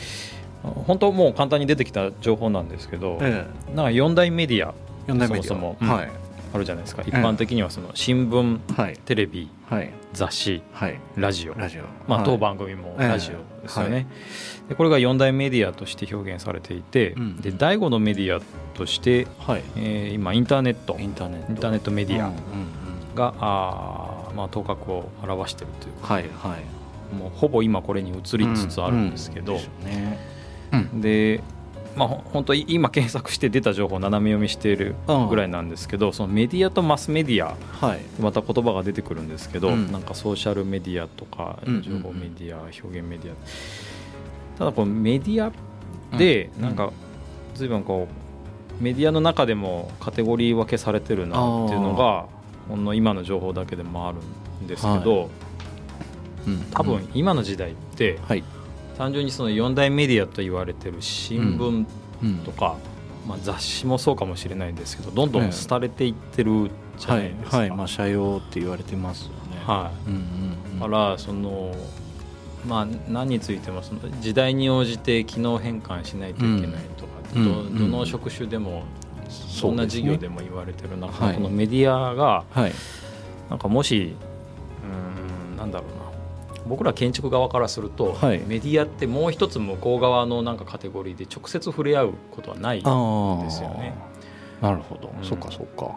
[0.64, 4.74] 本当もう簡単に出てきた情報なんですけど、えなんか4大メディア
[5.08, 5.94] え、4代目そもそも。
[5.94, 7.04] はいあるじゃないですか。
[7.04, 8.98] 一般的にはその新聞はい。
[9.06, 9.92] テレビはい。
[10.14, 11.00] 雑誌はい。
[11.16, 11.54] ラジオ。
[11.56, 11.84] ラジオ。
[12.08, 12.26] まあ、はい。
[12.26, 13.08] 当番組もええ。
[13.08, 14.08] ラジオですよね、
[14.70, 17.38] でこれが4大メディアとして表現されていて、うん。
[17.42, 18.42] で第5のメディア
[18.76, 19.64] として、はい。
[19.76, 20.98] えー今インターネット。
[21.00, 21.92] インターネット。
[21.92, 22.38] メディアうんう
[23.18, 26.14] あーまあ、頭角を表しているというか。
[26.14, 27.16] はいはい。
[27.16, 29.60] もうほぼ今これに移りつつあるんですけど、うん。
[29.60, 29.64] うん。
[29.64, 30.20] でしょうね。
[30.74, 31.02] うん。
[31.02, 31.44] で
[31.98, 34.96] まあほ本当今検索して出た情報を斜め読みしている
[35.30, 38.02] ぐらいなんですけど、そのメディアとマスメディアはい。
[38.22, 39.92] また言葉が出てくるんですけど、うん。
[39.92, 41.84] なんかソーシャルメディアとかうんうんうん。
[41.84, 43.36] 情報メディア、表現メディア。
[44.60, 45.52] ただこのメディア
[46.18, 46.62] でうん。
[46.62, 46.92] なんか
[47.56, 48.08] 随分こ
[48.80, 52.28] うメディアの中でもカテゴリー分けされてるなっていうのが
[52.70, 54.20] ほんの今の情報だけでもある
[54.64, 55.32] んですけど、
[56.46, 56.60] うん。
[56.72, 58.44] 多分今の時代ってはい
[58.98, 61.86] 単純にその4大メディアと言われてる新聞
[62.24, 62.38] うん。
[62.40, 62.78] とか、
[63.28, 67.58] まあ、雑誌もそうかもしれないですけどどんどん廃れていってるじゃはいないですか。
[67.58, 69.62] はいまあ社用って言われてますよね。
[69.66, 70.10] はい。
[70.10, 71.76] うんだからその
[72.68, 77.92] まあ何についてもその時代に応じて機能変換しないといけないとか、うんどうん。
[77.92, 78.84] どの職種でも
[79.30, 81.36] そそんな事業でも言われてる中、はい。
[81.36, 82.72] このメディアがはい。
[83.50, 84.16] なんかもし
[84.84, 85.97] うーんなんだろうな
[86.68, 88.40] 僕ら建築側からすると、はい。
[88.46, 93.96] メディアってもう一つ向こう側のなんかカテゴリーで直接触れ合うことはない、ああですよね。
[94.62, 95.96] なるほど、うんそっかそっか。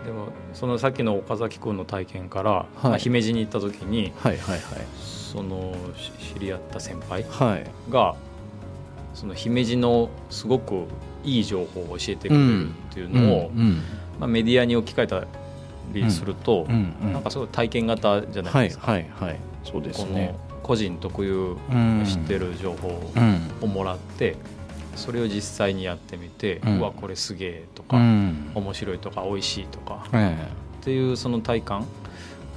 [0.00, 0.06] うん。
[0.06, 4.60] でもそのさっきの岡崎君の体験から、まあ姫路に行った時にはいはい
[4.96, 7.48] そのし知り合った先輩はい。
[7.50, 8.14] はいが
[9.14, 10.84] その姫路のすごく
[11.24, 13.80] いい情報を教えてくれるっていうのを、うん
[14.20, 15.24] まあ、メディアに置き換えた
[15.92, 19.38] りすると、うんうんなんかすごい体験型じゃないはいですか、はいはい
[19.70, 20.28] そうですこね。
[20.28, 23.40] の個人特有うん知ってる情報うん。
[23.60, 24.36] をもらって
[24.94, 28.50] それを実際にやってみて、ううんわこれすげえとうか、ん。
[28.54, 30.36] 面白いとか美味しいとかえ
[30.80, 31.86] っていうその体感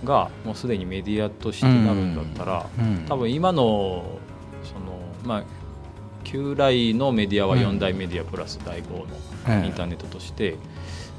[0.06, 3.06] がもうすでにメディアとしてなるんだったら、えうん。
[3.08, 4.06] 多分今の
[4.64, 5.44] そのまあ
[6.24, 7.62] 旧来のメディアはうん。
[7.62, 9.04] 4大メディアプラス第5え
[9.48, 9.60] え。
[9.60, 10.56] のインターネットとして、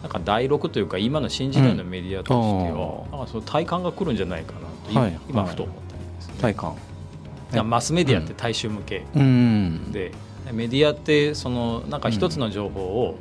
[0.02, 3.10] なんか第6というか今の新時代のメディアとしては、うん。
[3.12, 4.60] なんかその体感が来るんじゃないかな
[4.94, 5.20] と今,、はいはい。
[5.28, 6.34] 今ふと思ったんですね。
[6.40, 6.74] 体感。
[6.74, 6.76] だ
[7.52, 9.04] からマスメディアって大衆向け。
[9.14, 9.92] うん。
[9.92, 10.12] で、
[10.52, 13.18] メディアってそのなんか一つの情報を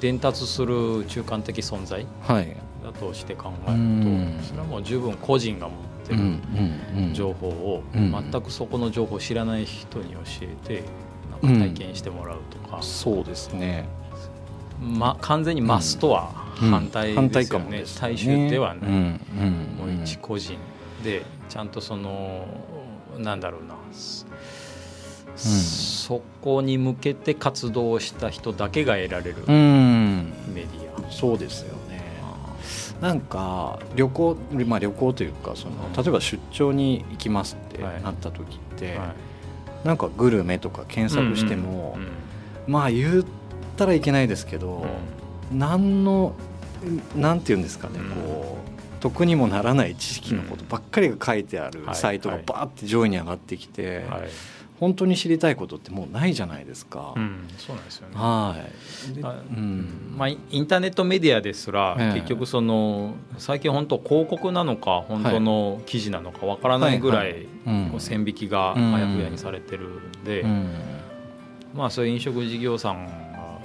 [0.00, 2.56] 伝達する中間的存在はい。
[2.82, 4.36] だとして考えるうん。
[4.40, 6.42] とそれはもう十分個人が持ってるうん
[6.96, 7.14] うんうん。
[7.14, 8.10] 情報をうん。
[8.10, 10.82] 全くそこの情報を知らない人に教えて
[11.42, 13.86] なんか体験してもらうとか、そうですね。
[14.80, 16.30] ま、完全にマスとは
[16.62, 16.70] うん。
[16.70, 18.00] 反対ですよね,、かもですね。
[18.00, 18.96] 大衆ではない、うん。
[18.96, 19.86] うん。
[19.96, 20.56] もう一個人
[21.02, 22.46] でちゃんとその
[23.18, 23.74] なんだろうな、
[25.36, 30.32] そこに向けて活動した人だけが得られるうん。
[30.54, 31.10] メディア。
[31.10, 32.00] そうですよね。
[33.00, 34.36] なんか旅行
[34.66, 38.02] まあ旅行というかその例えば出張に行きますってはい。
[38.02, 39.14] なった時って、は
[39.84, 39.86] い。
[39.86, 42.10] なんかグルメとか検索しても、うんうん
[42.66, 43.24] まあ言っ
[43.76, 44.86] たらいけないですけど、
[45.50, 46.34] 何の
[47.16, 48.69] なんて言うんですかね、うんこう
[49.00, 54.28] 得にもならない知識のことばっかりが書いてあるはいサイトがバーって上位に上がってきて、はい。
[54.80, 57.12] 本当に知りたいことってもうないじゃないですか。
[57.14, 58.14] うん、そうなんですよね。
[58.16, 59.18] はい。
[59.18, 60.14] うん。
[60.16, 67.46] まあ、インターネットメディアですら、ええ結局その最近本当広告なのか本当の記事なのかわからないぐらい、
[67.98, 69.86] 線引きがあやふやにされてる
[70.22, 70.70] んで、うん。
[71.74, 73.12] まあ、そういう飲食事業さんが、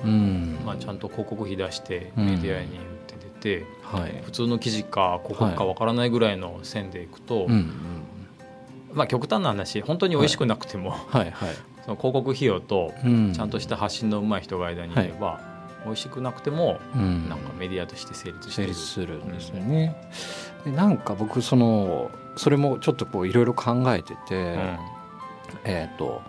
[0.04, 0.60] うん。
[0.66, 2.26] まあ、ちゃんと広告費出してうん。
[2.26, 2.78] メディアに
[3.82, 4.22] はい。
[4.24, 7.72] 普通の記事か広告かわからないぐらいの線でいくと、うんうん
[8.94, 11.32] まあ、極端な話本当に美味しくなくても、はい。
[11.32, 11.50] はい。
[11.86, 13.34] その広告費用とうん。
[13.34, 15.40] ちゃんとした発信の上手い人が間にいれば、
[15.86, 17.30] 美味しくなくてもうん。
[17.30, 19.96] なんかメディアとして成立して成る立するんですよね。
[20.64, 24.58] でなんか僕そのそれもちょっとこういろいろ考えてて、
[25.64, 26.22] えっ、と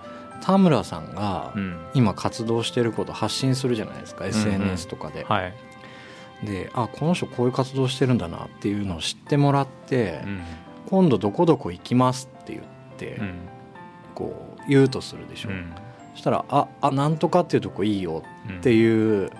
[0.42, 1.62] 田村さんがうん。
[1.62, 5.24] うん今活動してること発信するじゃないですか、SNS とかで。
[5.24, 5.55] はい、
[6.44, 10.42] であこの人こういう活動してるんだなっていうのを知ってもらって、うん。
[10.87, 12.64] 今度どこどこ行きますって言っ
[12.96, 13.35] て、うん。
[14.14, 15.51] こう言うとするでしょ。
[15.51, 15.72] うん。
[16.14, 19.31] そしたら「ああなんとかっていうとこいいよ」うんっていう、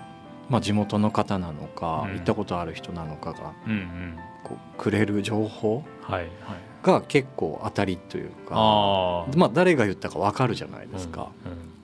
[0.49, 2.13] まあ、地元の方なのか、うん。
[2.15, 4.17] 行ったことある人なのかがうんうん。
[4.43, 6.29] こうくれる情報はいはい。
[6.83, 11.29] が結構当たりというかああまあ、誰が言ったか分かるじゃないですか、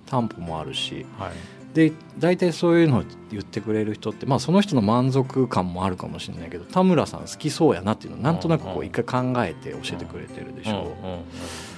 [0.05, 1.31] 担保もあるしはい
[1.73, 10.95] で大体そういうのを言ってくれる人って、まあ、その人の満足感もあるかもしれないけど田村さん好きそうやなっていうのをなんとなくこう一回考えて教えてくれてるでしょ。
[11.03, 11.73] うっ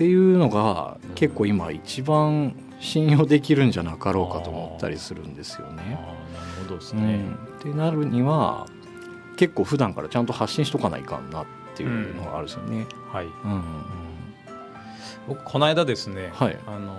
[0.00, 5.82] っていうのが結構今一番信用できるんじゃなかろうかと思ったりするんですよね。
[6.32, 8.66] なるほどですね、うん、ってなるには
[9.36, 12.86] 結構普段からちゃんと発信しとかないかんなっていうのがあるんですよね。
[13.12, 13.26] はい。
[13.26, 13.62] うんうん
[15.28, 16.58] 僕この間ですね、はい。
[16.66, 16.96] あの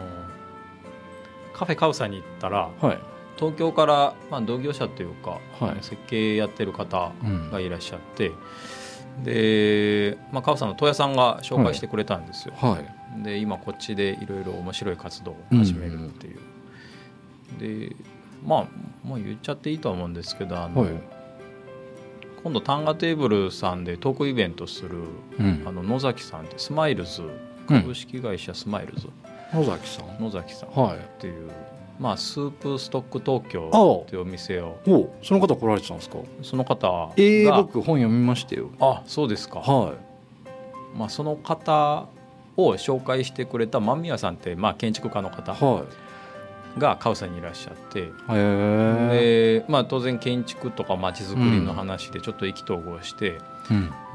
[1.61, 2.99] カフェカウサに行ったらはい。
[3.37, 5.77] 東京から、まあ、同業者というか、はい。
[5.81, 7.51] 設計やってる方うん。
[7.51, 8.31] がいらっしゃって、
[9.23, 12.79] で、まあ、カウサの戸谷さんが紹介してくれたんですよ、は
[13.19, 13.23] い。
[13.23, 17.95] で今こっちでいろいろ面白い活動を始めるっていう、で
[18.43, 20.91] まあもう言っちゃっていいとは思うんですけどあの、はい。
[22.43, 25.03] 今度タンガテーブルさんでトークイベントする
[25.39, 25.63] うん。
[25.67, 27.21] あの野崎さんってスマイルズ
[27.67, 29.09] 株式会社スマイルズ、
[29.53, 30.23] 野崎さん？
[30.23, 30.69] 野崎さん。
[30.69, 30.99] っはい。
[31.19, 31.49] ていう、
[31.99, 34.77] まあ、スープストック東京あっていうお店を。
[34.87, 36.17] おその方来られてたんですか？
[36.41, 38.69] その方が、えー、僕本読みましたよ。
[38.79, 39.93] あそうですか、は
[40.97, 42.07] まあ、その方
[42.57, 45.85] を紹介してくれた間宮さんって、まあ、建築家のい方は
[46.77, 48.11] がカウサにいらっしゃって、
[49.09, 53.37] でまあ、当然建築とか街づくりの話でちょっと意気投合して、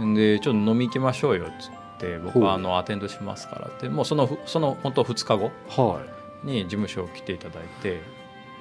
[0.01, 0.15] うん。
[0.15, 3.69] でちょっと飲み行きましょうよっつって僕はあのアテンドしますから。
[3.69, 6.03] ってもうそのふその本当2日後は
[6.45, 7.89] に事務所を来ていただいて。
[7.89, 7.99] いへ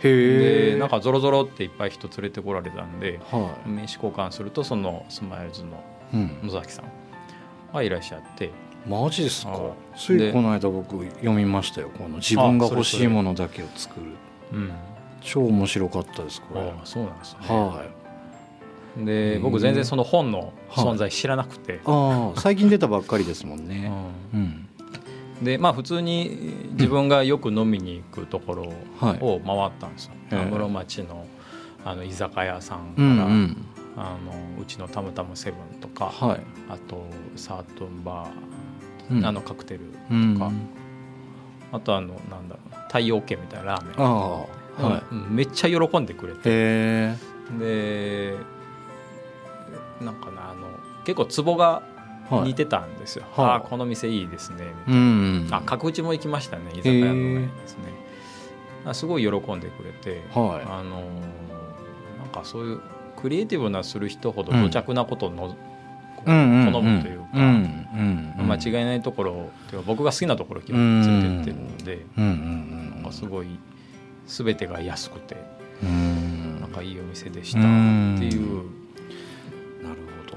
[0.03, 6.85] えでなんかゾロゾロっていっぱい人連れてこられたんでは名刺交換するとそのスマイルズのい、うん、野崎さん
[7.73, 8.51] がいらっしゃって。
[8.87, 9.53] マジですか？
[9.53, 11.89] あついでこの間僕読みましたよ。
[11.97, 14.05] この自分が欲しいものだけを作る。
[14.51, 14.71] うん。
[15.21, 16.61] 超面白かったですこれ。
[16.61, 17.39] ああそうなんですね。
[17.47, 17.83] は
[18.97, 23.91] で僕全然その本の存在知らなくて、いああ最近出たばっかりですもんね。
[24.33, 24.39] うん。
[24.39, 24.69] うん。
[25.43, 29.17] でまあ普通に自分がよく飲みに行くところはい。
[29.21, 30.13] を回ったんですよ。
[30.31, 31.25] へえ安室町の
[31.83, 33.65] あの居酒屋さんかうら、んうん。
[33.97, 36.39] あのうちのたむたむセブンとか、はい。
[36.69, 37.05] あと
[37.35, 39.25] サートンバー、うん。
[39.25, 40.51] あのカクテルうんとか、
[41.73, 43.93] あとあのなんだろうな太陽系みたいなラーメン。
[43.97, 44.45] あ
[44.79, 45.03] あはい。
[45.11, 46.39] うんめっちゃ喜んでくれて。
[46.45, 47.15] へ
[47.59, 48.54] で
[50.01, 50.67] なんかなあの
[51.05, 51.83] 結構ツボが
[52.43, 53.45] 似てたんですよ、はい。
[53.45, 54.65] ああこの店いいですね。
[54.87, 55.47] みたいうん。
[55.49, 57.83] な、あ角打ちも行きましたね居酒屋のねですね。
[58.85, 61.01] あすごい喜んでくれて、はあのー
[62.19, 62.81] なんかそういう
[63.15, 65.55] クリエイティブなする人ほど土着なことをの、
[66.17, 72.23] こうんうん好むというか、間違いないところていうか僕が好きなところを連れてってるので、な
[73.01, 73.59] んかすごい
[74.27, 75.37] 全てが安くて
[75.81, 77.67] なんかいいお店でしたって
[78.25, 78.63] いう、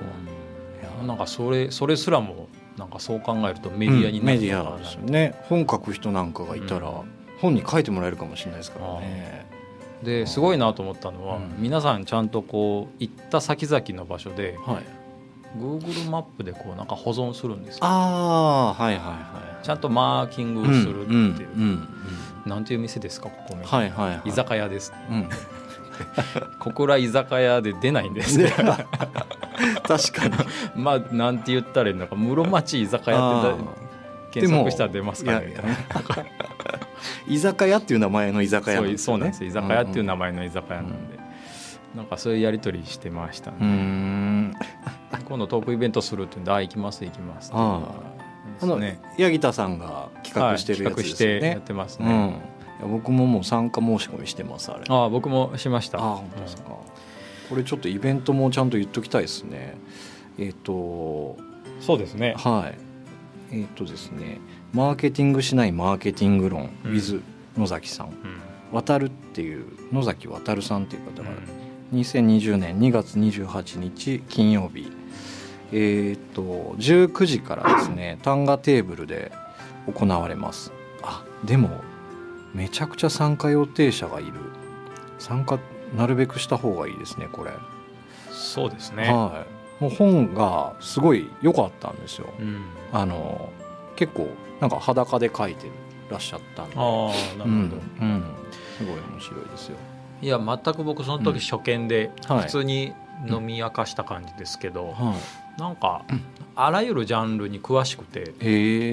[0.03, 5.35] なるほどうんなんかそれそれすらもなんかそう考えるとメディアになるメディアですよね。
[5.49, 6.95] 本書く人なんかがいたら、うん。
[7.41, 9.47] 本に書いてもらえるかもしれないですからね。
[10.03, 11.57] ですごいなと思ったのは、うん。
[11.59, 14.85] 皆さんちゃんとこう行った先々の場所ではい。
[15.59, 17.81] Google マップでこうなんか保存するんですよ。
[17.85, 19.13] ああはいはいは
[19.63, 21.25] いちゃんとマーキングするっていう、うん
[21.57, 21.89] うん
[22.47, 24.29] なんていう店ですかここみはたいな、いはいはい。
[24.29, 24.93] 居酒屋です。
[25.11, 25.29] うん
[26.59, 28.51] 小倉居酒屋で出ないんですね。
[28.51, 30.35] 確かに。
[30.77, 33.57] まあなんて言ったらいいのか室町居酒屋っ
[34.33, 35.39] て検索したら出ますかね。
[35.39, 35.77] いやみたいな
[37.27, 39.51] 居酒屋っていう名前の居酒屋そういうそうなんですよ。
[39.51, 41.19] 居酒屋っていう名前前の居酒屋なんで、
[41.95, 43.57] なんかそういうやり取りしてましたね、
[45.25, 47.81] 今度トークイベントするってんであ行きます行きますっていうあ
[48.61, 49.01] あのね。
[49.19, 52.35] 八木田さんが企画してるやつはいですよ企画してやねってますうん
[52.81, 54.85] いね、や僕ももう参加申し込みしてますあれ。
[54.89, 55.99] ああ僕もしました。
[55.99, 56.63] あ本当ですか、
[57.49, 59.77] これちょっとイベントもちゃんと言っときたいですね。
[60.39, 61.37] えっ、と
[61.81, 62.35] そうですね。
[62.37, 62.79] はい。
[63.57, 64.41] えっ、とですね
[64.73, 66.93] マーケティングしないマーケティング論うん。
[66.93, 67.21] with
[67.57, 68.09] 野崎さん。
[68.09, 68.15] うん。
[68.73, 71.31] 渡るっていう野崎渡さんっていう方が
[71.95, 74.93] 2020年2月28日金曜日
[75.73, 76.43] えっ、と
[76.79, 79.33] 19時からですね 単価テーブルで
[79.93, 80.73] 行われます。
[81.03, 81.71] あでも
[82.55, 84.33] めちゃくちゃ参加予定者がいる。
[85.19, 85.59] 参加
[85.97, 87.51] なるべくした方がいいですねこれ、
[88.31, 89.45] そうですね、は
[89.81, 89.83] い。
[89.83, 92.29] もう本がすごい良かったんですよ。
[92.39, 93.51] うん、あの
[93.97, 94.29] 結構
[94.61, 95.71] なんか裸で書いて
[96.11, 96.77] らっしゃったんで。
[96.77, 98.25] ああなるほど、うんうん。
[98.77, 99.77] すごい面白いですよ。
[100.21, 102.43] いや全く僕その時初見ではい。
[102.43, 102.93] 普通に
[103.29, 106.05] 飲み明かした感じですけど、はいなんか
[106.55, 108.33] あらゆるジャンルに詳しくて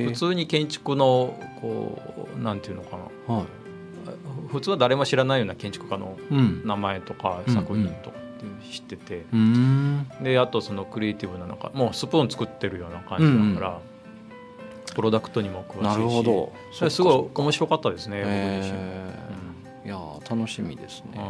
[0.07, 2.97] 普通に建築のこうなんていうのか
[3.27, 3.33] な。
[3.35, 3.45] はい。
[4.49, 6.61] 普通は誰も知らないような建築家のうん。
[6.65, 8.17] 名前とかうん作品とか
[8.71, 9.25] 知ってて、
[10.21, 13.79] であとそのクリエイティブななんかもうスプーン作ってるような感じだから、
[14.93, 15.83] プロダクトにも詳しいし。
[15.83, 16.53] なるほど。
[16.71, 19.25] それすごい面白かったですねえ。
[19.85, 21.21] いやー楽しみですうんね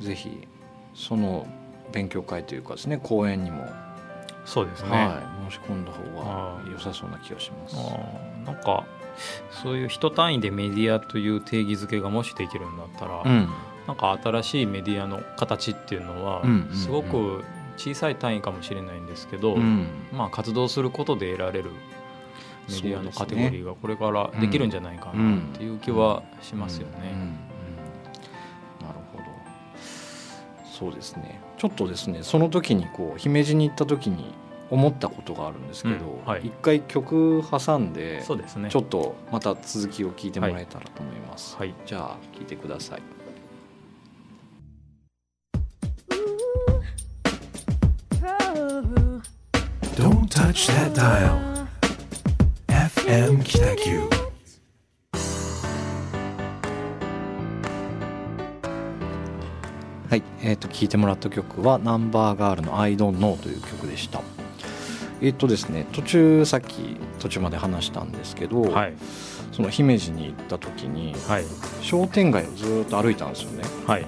[0.00, 0.48] ぜひ
[0.94, 1.46] その
[1.92, 3.66] 勉強会というかですね講演にも
[4.44, 7.76] そうですね、はい、申し込んだ方が良さそうな気がします。
[8.44, 8.84] なんか
[9.50, 13.48] そういう一単位でメディアという定義づけがもしできるんだったら、うん、
[13.86, 17.44] なんか新しいメディアの形っていうのはすごく
[17.76, 19.86] 小さい単位かもしれないんですけど、うん。
[20.12, 21.70] まあ、活動することで得られる
[22.68, 27.14] メディアのカテゴリーがこれからできるんじゃないかなっていう気はしますよね。
[30.84, 31.40] そうですね。
[31.56, 34.34] ちょっとですねその時にこう姫路に行った時に
[34.70, 36.42] 思ったことがあるんですけど、うんはい。
[36.46, 38.68] 一回曲挟んでそうですね。
[38.68, 41.74] ちょっとまた続きを聞いてもらえたらと思います、はい。
[41.86, 43.02] じゃあ聞いてください。
[49.96, 51.66] Don't touch that dial.
[52.68, 54.13] FM Kitaku.
[60.14, 64.20] はい、えー、と聴いてもらった曲はナンバーガールの「I don't know」という曲でした。
[65.20, 68.92] えっ、とですね途中さっき途中まで話したんですけど、はい。
[69.50, 71.44] その姫路に行った時にはい。
[71.80, 73.64] 商店街をずーっと歩いたんですよね。
[73.88, 74.06] はい。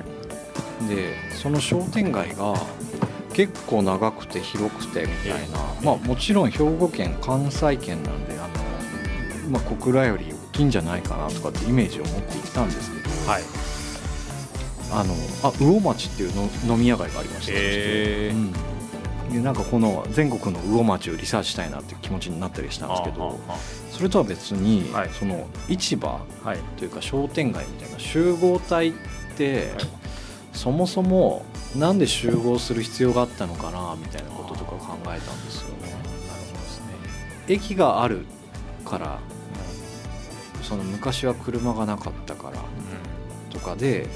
[0.88, 2.54] でその商店街が
[3.32, 8.46] 結構長くて広くてみたいな、まあもちろん兵庫県関西圏なんであ
[9.46, 13.42] の、まあ、小倉より大きいんじゃないかなとかってイメージを持って行ったんですけど、はい
[14.92, 18.34] あのあ魚町っていうの飲み屋街がありましたへー。
[18.34, 18.52] うん。
[19.32, 23.56] でなんかこの全国の魚町をリサーチしたいなっていう気持ちになったりしたんですけどあ
[23.90, 25.10] それとは別に、はい。
[25.10, 26.20] その市場
[26.76, 28.92] というか商店街みたいな集合体っ
[29.36, 29.72] て、
[30.52, 31.44] そもそも
[31.74, 35.82] なんで集合する必要があったのかなみたいなこととか考えたんですよね。
[35.82, 36.86] なるほどですね。
[37.48, 38.26] 駅がある
[38.84, 39.18] から
[40.62, 42.58] その昔は車がなかったから
[43.50, 44.08] とかで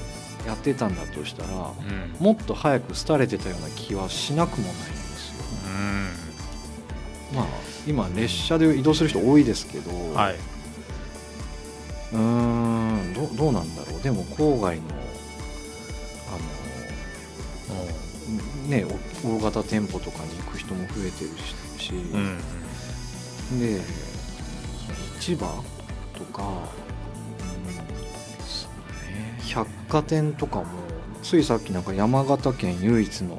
[0.45, 1.57] やってたんだとしたらうん。
[1.59, 1.71] うん
[2.19, 5.35] もっと早く廃れてたような気はしなくもないんですよ。
[7.33, 7.45] まあ
[7.87, 10.35] 今列車で移動する人多いですけど、うんはい。
[12.13, 14.01] うーんどどうなんだろう。
[14.01, 14.83] でも郊外の
[16.27, 16.37] あ
[18.67, 18.85] のね
[19.23, 21.31] お大型店舗とかに行く人も増えてる
[21.79, 22.37] し、うん
[23.59, 23.81] で
[25.19, 25.63] 市場
[26.17, 26.43] とか、
[29.91, 30.65] 貨店とかも
[31.21, 33.37] ついさっきなんか山形県唯一の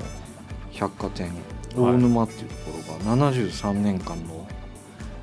[0.73, 1.33] 百貨店
[1.75, 4.47] 大沼っていうところが73年間の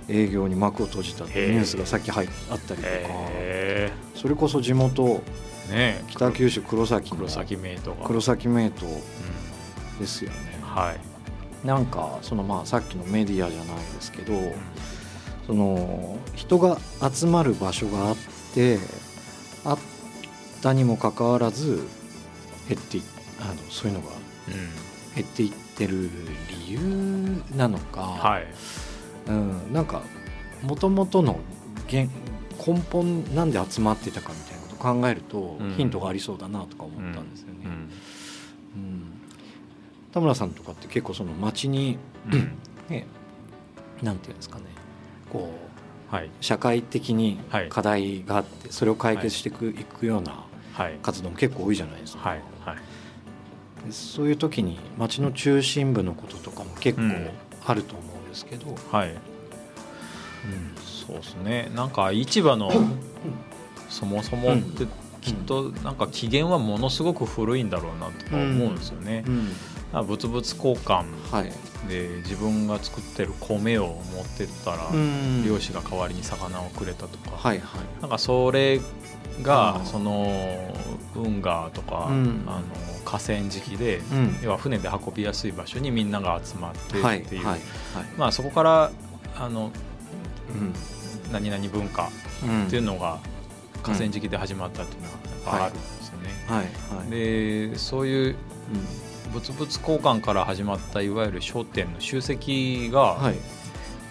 [0.07, 5.21] 営業に幕を閉じたっていうニュースがさっき入っあったりとか、へそれこそ地元
[5.69, 5.71] え。
[5.71, 8.95] ね北九州黒崎の黒崎メイトが黒崎名刀う
[9.99, 10.37] ですよね。
[10.59, 11.67] んはい。
[11.67, 14.33] なんかそのまあさっきのメディアじゃないですけど、
[15.45, 16.79] その人が
[17.13, 18.17] 集まる場所があっ
[18.55, 18.79] て
[19.63, 19.79] あっ
[20.61, 21.87] たにもかかわらず
[22.67, 23.03] 減ってい
[23.39, 24.09] あのそういうのが
[24.47, 24.89] うん。
[25.15, 26.09] 減っていってる
[26.67, 26.79] 理由
[27.55, 28.47] なのか、はい。
[29.27, 30.01] うん、なんか
[30.61, 31.39] もともとの
[31.89, 32.03] 原
[32.65, 35.73] 根本なんで集まってたかみたいなことを考えると、うん。
[35.75, 37.55] ヒントがありそうだなとか思ったんですよね。
[37.65, 37.71] うん。
[37.71, 37.91] うん。
[40.11, 41.97] 田村さんとかって結構その街に
[42.31, 42.57] うん。
[42.89, 43.05] ね
[44.01, 44.65] なんていうんですかね。
[45.31, 45.51] こ
[46.11, 46.29] うはい。
[46.41, 47.69] 社会的にはい。
[47.69, 50.48] 課題があってそれを解決していく,、い、くようなはい
[51.01, 52.77] 活動も結構多いじゃないですか、はいはい。
[53.85, 57.29] でそういう時に街の中心部のこととかも結構うん。
[57.65, 59.15] あると思うんですけど、はい。
[60.83, 61.71] そうですね。
[61.75, 62.71] なんか市場の
[63.89, 64.87] そもそもって
[65.21, 69.23] きっとなんか起源はものすごく古いんだろうなとか思うんですよね。
[69.27, 70.07] うん。
[70.07, 71.51] 物々交換はい。
[71.89, 75.43] で自分が作ってる米を持ってったらうん。
[75.45, 77.81] 漁師が代わりに魚をくれたとか、はいはい。
[78.01, 78.79] なんかそれ
[79.41, 80.73] がその
[81.15, 82.43] 運河とか、うん。
[82.47, 82.63] あの
[83.05, 84.39] 河川敷で、うん。
[84.41, 87.41] 要は船で運びやすい場所にみんなが集まってはいってい。
[87.41, 87.45] う、
[88.17, 88.91] まあそこから
[89.37, 89.71] あの
[90.53, 90.73] うん。
[91.31, 92.09] 何々文化
[92.43, 93.19] うんっていうのが
[93.83, 96.29] 河川敷で始まったっていうのはあるんですよね。
[96.47, 97.09] はいはい。
[97.09, 98.35] でそういう
[99.33, 103.35] 物々交換から始まったいわゆる商店の集積がはい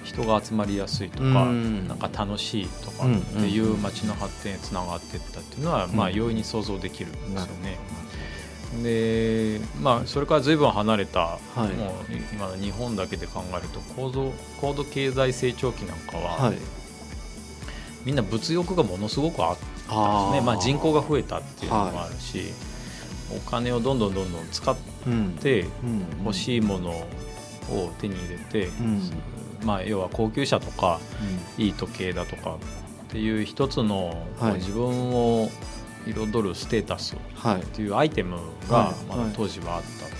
[0.08, 1.86] 人が集まりやすいとか、うん。
[1.88, 5.92] なんか楽しいとかうんっていう街の発展へつながっていったっていうのは、うん。
[5.96, 7.78] まあ容易に想像できるんですよね。
[8.82, 11.60] でまあそれから随分離れた、はい。
[11.74, 16.58] もう今の日本だけで考えると高度高度経済成長期なんかは、はい。
[18.04, 20.40] みんな物欲がものすごくあったんですね。
[20.40, 22.52] まあ、人口が増えたっていうのもあるし、
[23.36, 25.32] お金をどんどんどんどん使っうん。
[25.40, 26.06] てうん。
[26.24, 27.06] 欲しいものを
[27.98, 29.10] 手に入れて、うん
[29.64, 31.00] まあ、要は高級車とか
[31.56, 32.56] いい時計だとか
[33.06, 34.54] っていう一つのはい。
[34.54, 35.50] 自分を
[36.06, 37.62] 彩るステータスっはい。
[37.62, 38.38] ていうアイテム
[38.70, 38.86] がはい。
[38.86, 39.18] はい。
[39.18, 40.12] まだ当時はあったと。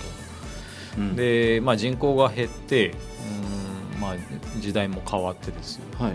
[0.97, 1.15] うん。
[1.15, 2.93] で、まあ、人口が減って
[3.95, 4.15] うん、まあ、
[4.59, 5.83] 時代も変わってですよ。
[5.97, 6.13] はい。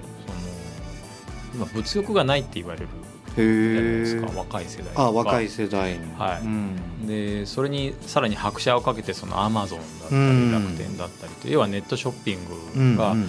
[1.53, 2.89] その今物欲がないって言われる
[3.37, 3.45] じゃ
[3.82, 6.41] ないですへか若い世代あ若い世代のはい。
[6.43, 7.07] うん。
[7.07, 13.28] でそれにさらに拍車をかけてそのアマゾンだったうんり楽天だったりと要はネットショッピングがうんうんうん。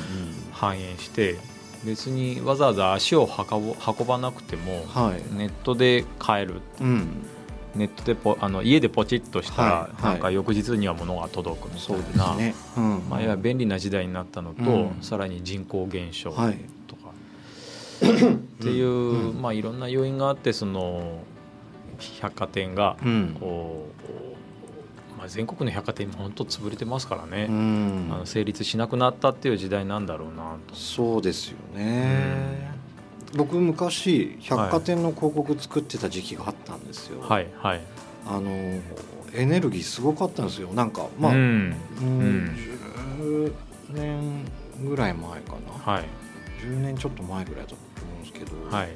[0.51, 1.35] 反映して
[1.83, 5.35] 別にわざわざ足を運ばなくてもはい。
[5.35, 6.61] ネットで買える。
[6.81, 7.07] うん。
[7.75, 10.01] ネットでポあの家でポチッとしたら、はい。
[10.01, 10.11] はい。
[10.13, 12.55] なんか翌日には物が届くみたそういな、ね。
[12.77, 13.01] うん。
[13.09, 14.97] まあ、いわ便利な時代になったのと、うん。
[15.01, 16.31] さらに人口減少
[16.87, 16.94] と
[18.01, 19.41] っていう、うん。
[19.41, 21.19] まあ、いろんな要因があってその
[22.21, 23.37] 百貨店がうん。
[23.39, 23.89] こ
[25.15, 28.09] う、まあ、全国の百貨店も本当潰れてますからね、うん。
[28.11, 30.75] あの成立しなくなったっていう時代なんだろうなと。
[30.75, 32.73] そうですよね。
[33.35, 37.21] 僕昔百貨店の広告作ってた時期があったんですよ。
[37.21, 37.81] はいはい。
[38.27, 38.49] あの
[39.33, 40.69] エネルギーすごかったんですよ。
[40.73, 41.75] なんかまあ、ううんん。
[43.19, 43.53] 10
[43.89, 44.45] 年
[44.87, 45.53] ぐらい前か
[45.85, 46.05] な、はい。
[46.61, 47.75] 10年ちょっと前ぐらいだと
[48.31, 48.89] ですけど、はい。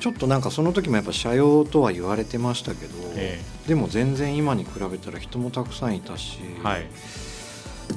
[0.00, 6.86] ちょっとなんかその時もやっぱ社用とは言われてましたけど、えでも全然今に比べたら人もたくさんいたし、えはい。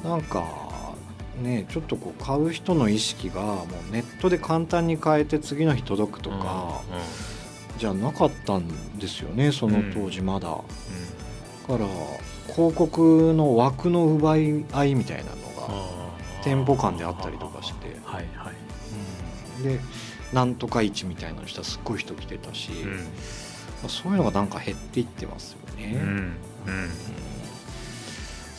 [0.02, 0.94] なんか
[1.42, 6.80] ねちょっとこう買う人の意識がもうネットで簡単に買えて次の日届くとか、
[7.78, 10.64] じゃなかったんですよねその当時まだ、だか
[11.78, 11.86] ら
[12.54, 15.74] 広告の枠の奪い合いみたいなのが、
[16.42, 17.98] 店舗間であったりとかして。
[18.04, 18.57] はいはいうん
[19.62, 19.80] で
[20.32, 22.90] なんとか市みたいなのしたらすっごい人来てたし、うん。
[22.96, 23.02] ま
[23.86, 26.10] あそういうのがなんか減っていってますよね、うんうん。
[26.10, 26.32] うん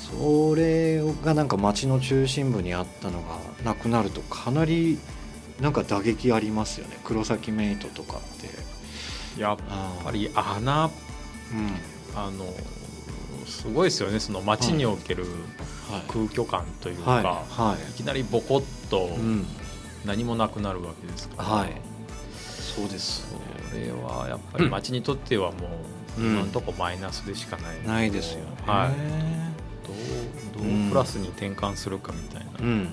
[0.10, 4.98] それがなんか街の中心部にあったのがなくなるとかなり
[5.62, 6.98] なんか打撃ありますよね。
[7.04, 8.22] 黒崎メイトとかっ
[9.36, 9.40] て。
[9.40, 9.58] やっ
[10.04, 10.92] ぱり穴うん。
[12.16, 12.46] あの
[13.46, 14.20] すごいですよね。
[14.20, 15.26] その街における
[15.92, 16.02] はい。
[16.08, 17.24] 空虚感というか、はい。
[17.24, 17.92] はい。
[17.92, 19.46] いきなりボコッとうん
[20.06, 21.44] 何もなくなるわけですか。
[21.44, 21.82] ら、はい。
[22.34, 23.28] そうです。
[23.70, 25.68] それはやっぱり街にとってはも
[26.18, 26.32] ううん。
[26.32, 28.46] 今のところマイナスでしかない、ないですよね。
[28.66, 32.84] はい、どうどうプラスに転換するかみたいな、うんうんうん。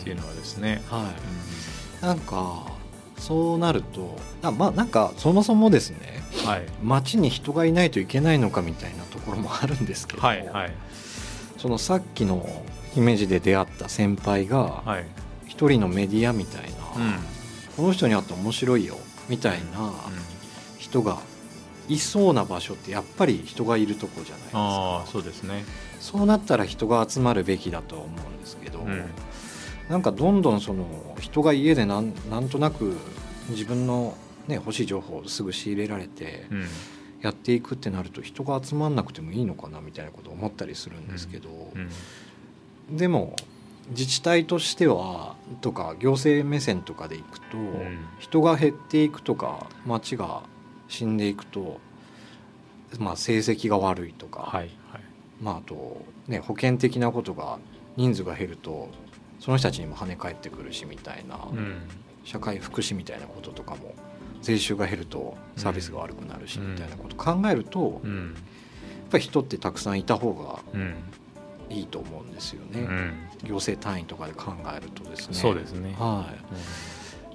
[0.00, 1.12] っていうのはですね、は
[2.02, 2.04] い。
[2.04, 2.72] なんか
[3.18, 6.22] そうなるとあまあなんかそもそもですね。
[6.44, 6.66] はい。
[6.82, 10.22] 街に人がいないといけないのかみたいなところもあるんですけど。
[10.22, 10.72] はいはい。
[11.58, 12.48] そのさっきの
[12.94, 15.04] 姫路で出会った先輩がはい
[15.58, 16.74] 一人のメディアみたいな、うん。
[17.76, 18.96] この人に会って面白いよ
[19.28, 19.92] みたいな
[20.78, 21.18] 人が
[21.88, 24.58] いそうな場所ってやっぱり人がいるとこじゃないですか。
[24.60, 25.64] ああそうですね。
[25.98, 29.04] そうなったら人が集まるべきだとは思うんですけど、うん。
[29.88, 30.86] なんかどんどんその
[31.18, 32.96] 人が家でなんなんとなく
[33.48, 36.66] 自分の、ね、欲しい情報をすぐ仕入れられてうん。
[37.20, 41.48] やっていくってなると人が集まんなくてもいいのかなみたいなことを思ったりするんですけど、
[42.88, 42.96] うん。
[42.96, 43.34] でも
[43.90, 47.98] 自治体としてはとか行政目線とかでいくと、ん。
[48.18, 50.42] 人が減っていくとか町が
[50.88, 51.80] 死んでいくと、
[52.98, 55.02] まあ、成績が悪いとか、はいはい。
[55.40, 57.58] まあ、あと、ね、保険的なことが
[57.96, 58.88] 人数が減ると
[59.40, 61.82] その人たちにも跳ね返ってくるしみたいな、うん。
[62.24, 63.94] 社会福祉みたいなこととかも
[64.42, 68.34] 税収が減るとサービスが悪くなるしうんみたいなことを考えると、やっうん
[69.10, 70.94] ぱり人ってたくさんいた方がうん。
[71.70, 75.34] いいと思うんですよね、うん行政単位とかで考えるとですね。
[75.34, 75.94] そうですね。
[75.98, 76.26] は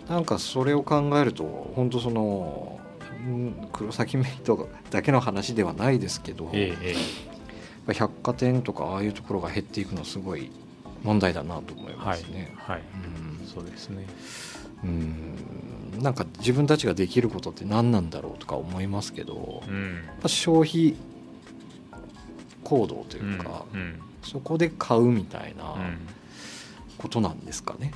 [0.07, 2.79] い、なんかそれを考えると本当その
[3.25, 6.95] うん黒崎メイトだけの話ではないですけど、ええ
[7.93, 10.51] 百貨店とかああいうところが減っていくのすごい
[11.03, 12.53] 問題だなと思いますね。
[12.57, 12.81] はい
[13.41, 13.45] うん。
[13.45, 14.05] そうですね。
[14.83, 16.01] うん。
[16.01, 20.03] なんか自分たちができることって何なんだろうとか思いますけど、うん。
[20.21, 20.95] ぱ消費
[22.63, 25.97] 行動とういうんか、うんそこで買うみたいなうん。
[26.97, 27.91] ことなんですかね。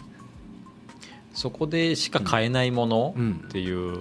[1.34, 3.98] そこでしか買えないものうんっていう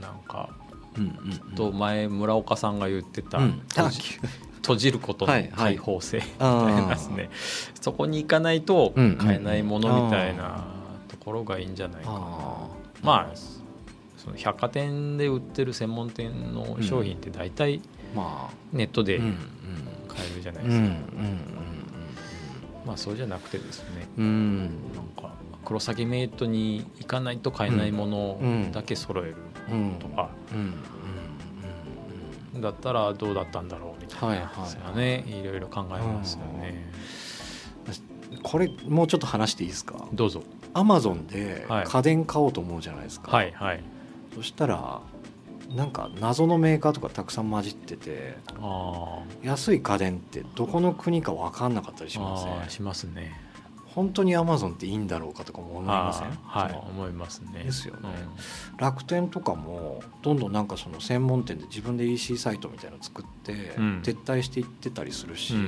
[0.00, 0.50] なんか
[0.96, 1.04] うん。
[1.04, 1.06] う
[1.52, 3.62] んと前村岡さんが言ってたうん。
[4.62, 7.30] 閉じることの開放性みあたいなですね。
[7.80, 10.64] そこに行かないとうん買えないものみたいな
[11.08, 12.18] ところがいいんじゃないかな。
[13.02, 13.36] まあ
[14.16, 17.80] その百貨店で売ってる専門店の商品って大体
[18.14, 21.61] まネットで買えるじゃないうんうんですか、
[22.86, 24.08] まあそうじゃなくてですね。
[24.18, 24.24] うん。
[24.24, 24.60] うん
[24.94, 28.40] なんか黒崎メイトに行かないと買えないもの
[28.72, 29.36] だけ揃える
[29.70, 29.94] うん。
[30.00, 30.30] とか、
[32.56, 34.26] だったらどうだったんだろうみたいな。
[34.26, 36.90] はいはいですよね、いろいろ考えますよね、
[38.32, 38.38] うん。
[38.42, 40.08] これもうちょっと話していいですか？
[40.12, 40.42] どうぞ。
[40.74, 41.86] アマゾンではい。
[41.86, 43.84] 家電買おうと思うじゃないですか、はいはい。
[44.34, 45.00] そしたら
[45.74, 53.40] なんか謎のメーカーとかたくさん混じっててあ安い家電ってどこの国か分かんなかったりーしませんあーしますね。
[53.94, 56.30] 本当にアマゾンっていいんだろうかとかも思いません？
[56.44, 57.62] はい思いますね。
[57.64, 58.08] ですよね。
[58.78, 64.00] 楽天とかもどんどんなんかその専門店で自分で EC サイトみたいなの作ってうん。
[64.02, 65.62] 撤退していってたりするし、うんう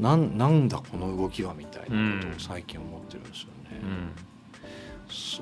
[0.00, 0.02] ん。
[0.02, 1.96] なんなんだこの動きはみたいなことう
[2.32, 2.34] ん。
[2.36, 3.80] を最近思ってるんですよね。
[3.82, 4.10] うん。
[4.16, 4.24] す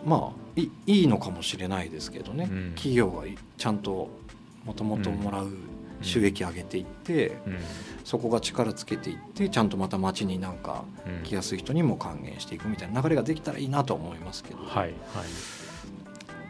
[0.04, 2.72] まあいいいのかもしれないですけどね、うん。
[2.74, 3.24] 企業が
[3.56, 4.10] ちゃんと
[4.64, 5.52] もともともらう
[6.02, 7.58] 収益上げていって、うん。
[8.04, 11.22] そこが力つけていってちゃんとまた街になんかうん。
[11.24, 14.92] 来やすい人にも還元していくみたいな流れができたらいいなとは思いますけど、はいはい。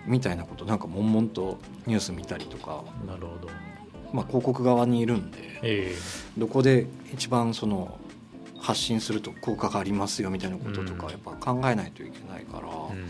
[0.06, 3.48] みたいなことなんか悶々とニュース見たりとか、なるほど。
[4.12, 5.94] まあ、広告側にいるんでえ。
[6.38, 7.98] どこで一番その
[8.60, 11.12] 発信すると効果がありますよみたいなこととかうん。
[11.12, 13.06] やっぱ考えないといけないから、えうん。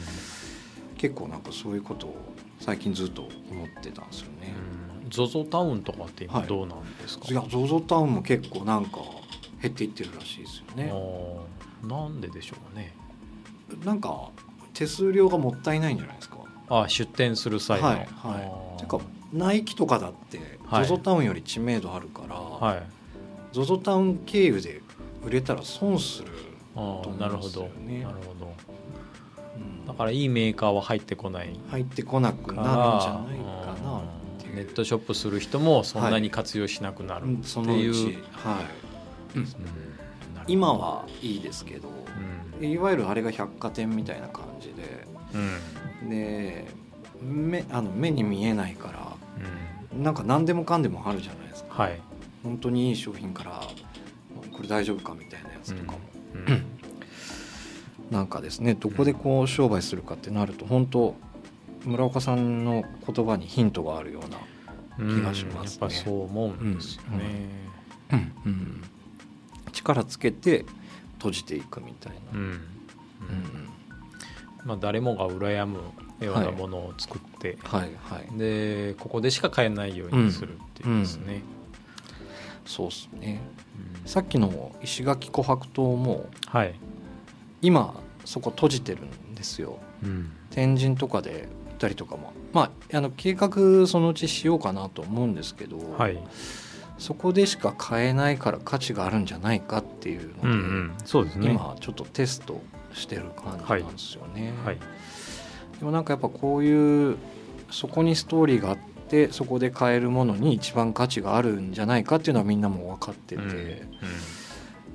[0.97, 2.17] 結構なんかそういうことを
[2.61, 4.55] 最近ずっと思ってたんですよね。
[5.03, 5.09] うん。
[5.09, 8.99] ZOZO タウンとかって今はいどうなんですか、いや ZOZO タウンも結構なんか
[9.63, 10.93] 減っていってるらしいですよね。
[11.83, 12.95] なんででしょうね。
[13.85, 14.31] なんか
[14.75, 16.39] 手数料がもったいないんじゃないですか。
[16.69, 18.81] あ出店する際の、はいはい。
[18.81, 19.01] てか
[19.33, 20.85] ナイキとかだってはい。
[20.85, 22.83] ZOZO タウンより知名度あるから、はい。
[23.53, 24.83] ZOZO タウン経由で
[25.25, 26.29] 売れたら損する、
[27.19, 28.03] なるほど、うんですよね。
[28.03, 28.53] なるほど。
[29.57, 29.87] うん。
[29.87, 31.59] だからいいメーカーは入ってこない。
[31.71, 33.39] 入ってこなくなるんじゃない
[33.77, 34.03] かな
[34.55, 37.31] ネットショップする人もそんなに活用しなくなるう。
[37.31, 38.61] んってそのういう、ち、は
[39.35, 39.47] い、うん。
[40.47, 41.89] 今はいいですけど、
[42.61, 42.67] うん。
[42.67, 45.07] いわゆるあれが百貨店みたいな感じで
[46.03, 46.11] うん。
[46.11, 46.67] で
[47.21, 49.17] 目あの目に見えないから
[49.95, 50.03] うん。
[50.03, 51.83] なんか何でもかんでもあるじゃないですか。
[51.83, 52.01] はい、
[52.43, 53.63] 本当にいい商品から
[54.59, 55.99] これ大丈夫かみたいなやつとかも、
[56.35, 56.65] うん。
[58.11, 61.15] なんかですねどこでこう商売するかってなると本当
[61.85, 64.37] 村岡さんの言葉にヒントがあるような、
[64.99, 65.87] うん気がしますね。
[65.87, 67.49] やっぱそう思うんですよね、
[68.11, 68.83] うん。
[69.71, 70.65] 力つけて
[71.19, 72.41] 閉じていくみたいな、うん。
[72.41, 72.61] うん。
[74.65, 75.79] まあ、誰もが羨む
[76.21, 77.91] ようなものを作って、はい。
[78.03, 78.39] はい。
[78.39, 81.43] でここでしか買えないようにするっていうですね、
[82.69, 83.41] そうっすね。
[84.03, 84.09] うん。
[84.09, 86.75] さっきの石垣琥珀島もはい、
[87.63, 87.95] 今
[88.25, 89.79] そこ閉じてるんですよ。
[90.05, 90.31] うん。
[90.51, 92.33] 天神とかで売ったりとかも。
[92.53, 96.19] まああの計画そのうちしようかなと思うんですけど、はい。
[96.99, 101.51] そこでしか買えないから価値があるんじゃないかっていうので、うんうん、そうですね。
[101.51, 102.61] 今ちょっとテスト
[102.93, 104.79] してる感じなんですよね、はい。
[105.79, 107.17] でもなんかやっぱこういう
[107.71, 108.98] そこにストーリーがあって
[109.33, 113.49] そこで買えるものに一番価値があるんじゃないかっていうのはみんなも分かってて、うん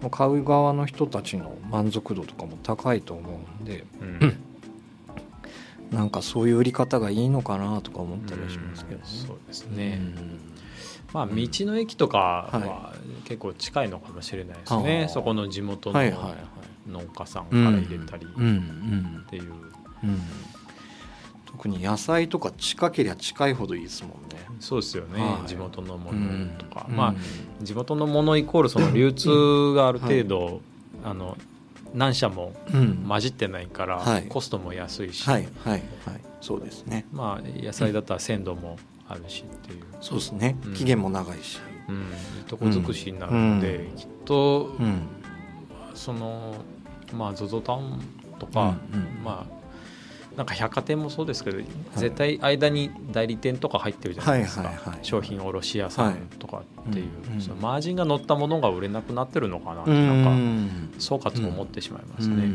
[0.02, 3.86] もう買う側の人たちの満足度とかも高いと思うんで。
[4.02, 4.08] うん。
[4.22, 4.36] うん
[5.92, 9.04] なんかそういう売り方がいいのかなとか思ったりはしますけどね。
[9.06, 9.28] うん。
[9.28, 10.40] そうですね、うん。
[11.14, 12.96] まあ道の駅とかはは
[13.26, 15.14] 結構近いのかもしれないですあね、ー。
[15.14, 16.36] そこの地元のはいはいはい。
[16.92, 18.30] 農家さんから入れたりっ
[19.30, 19.44] ていう、
[20.04, 20.22] うん
[21.54, 24.44] 特に野菜とか近けりゃ近いほどいいですもんね。
[24.60, 25.48] そうですよね、はい。
[25.48, 26.96] 地元のものうんとか、うん。
[26.96, 27.16] まあ
[27.64, 30.62] 地元のものイコールその流通がある程度、
[31.04, 31.38] あの
[31.94, 33.06] 何社もうん。
[33.08, 34.24] 混じってないから、はい。
[34.24, 36.22] コストも安いし、はいはいはい。
[36.42, 37.06] そうですね。
[37.14, 38.78] まあ野菜だったら鮮度も
[39.08, 40.58] あるしっていう、そうですね。
[40.66, 40.74] うん。
[40.74, 41.60] 期限も長いし。
[41.88, 42.00] うん、い
[42.42, 45.02] いとこ尽くしになるので、きっとうん。
[45.94, 46.56] その
[47.14, 48.00] まあ ZOZO タウン
[48.40, 49.24] とか、うんうん。
[49.24, 49.63] まあ
[50.38, 51.60] なんか百貨店もそうですけど、
[51.96, 55.00] 絶対間に代理店とか入ってるじゃないですか、はいはいはい。
[55.04, 60.24] 商品卸屋さんとかっていう、うんうんそのマージンが乗ったものが売れなくなってるのかなって、うん。
[60.24, 62.52] なんか総括も思ってしまいますね。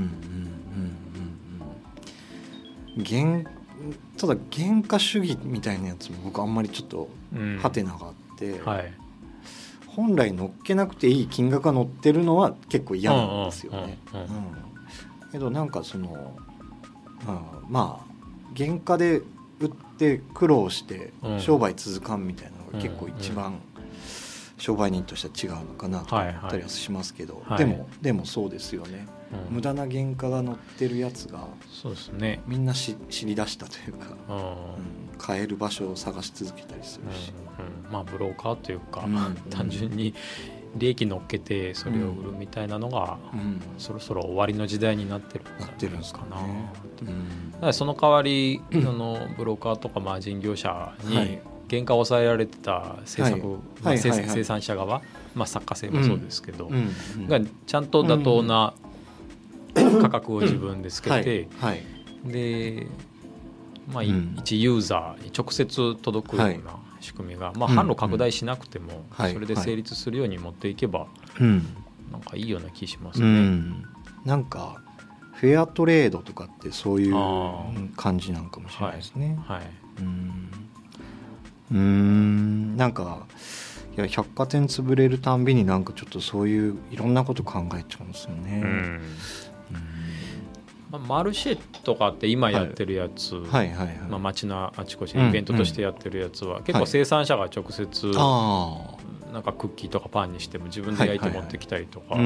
[4.17, 7.59] ただ原価主義みたいなやつも僕あんまりちょっとうん。
[7.59, 8.93] ハテナがあって、はい。
[9.87, 13.99] 本来乗っけなくていい金額が乗ってるのは結構嫌なんですよね。
[14.13, 14.43] うんうんうんうん
[15.31, 16.58] けどなんかその、うん
[17.69, 18.07] まあ
[18.57, 19.23] 原価で
[19.61, 21.41] 売って苦労してうん。
[21.41, 23.61] 商売続かんみたいなのが結構一番
[24.57, 27.59] 商売人としては違うのかなと思ったりはしますけど、はい。
[27.59, 29.07] でもでもそうですよね、
[29.51, 29.55] うん。
[29.57, 35.19] 無駄な原価が乗ってるやつがそうですね、みんなし知り出したというか、うん。
[35.19, 37.33] 買える場所を探し続けたりするし。
[37.87, 37.93] うん。
[37.93, 39.35] まあブローカーというか、うん。
[39.51, 40.15] 単純に
[40.77, 43.61] 利益乗っけてそれを売るみたいなのが、うん。
[43.79, 45.67] そろそろ終わりの時代になってるな。
[45.67, 46.43] ってるんですかかな。
[46.43, 46.73] ね。
[47.55, 51.43] だからその代わり、そのブローカーとかマージン業者にはい。
[51.71, 53.41] 原価を抑えられてた制作、はい。
[53.41, 53.51] ま
[53.83, 55.03] あはい生産者側、
[55.35, 56.71] まあ、作家性もそうですけど、
[57.29, 58.75] がちゃんと妥当な
[59.75, 61.75] 価格を自分でつけて、はい。
[61.75, 62.33] はい。
[62.33, 62.87] で
[63.93, 64.35] まあ、うん。
[64.39, 66.55] 一ユーザーに直接届くような
[67.01, 71.07] 仕組みが、まあ、うん販路拡大しなくても、はいそれで成立するように持っていけば、
[71.41, 71.67] うん。
[72.11, 73.41] なんかいいような気しますうね。
[73.41, 73.85] ん、
[74.25, 74.81] なんか
[75.33, 79.39] フェアトレードとかってそういうあ感じなのかもしれないですね。
[79.47, 79.63] はい、
[80.01, 80.51] うん。
[81.71, 82.77] うーん。
[82.77, 83.27] なんか
[83.97, 88.63] いや百貨店潰れるたんびになんかちょっとそういういろんなこと考えちゃうんですよね。
[88.65, 89.01] うん
[90.91, 93.97] まあ、マルシェとかって今やってるやつ、はいはいはい。
[94.09, 96.87] まあ、街のあちこちうんでイベントとしてやってるやつは、結構はい。
[96.87, 98.97] 生産者が直接、あ
[99.33, 102.17] なんかクッキーとかパンにしても自分で焼いて持ってきたりとか、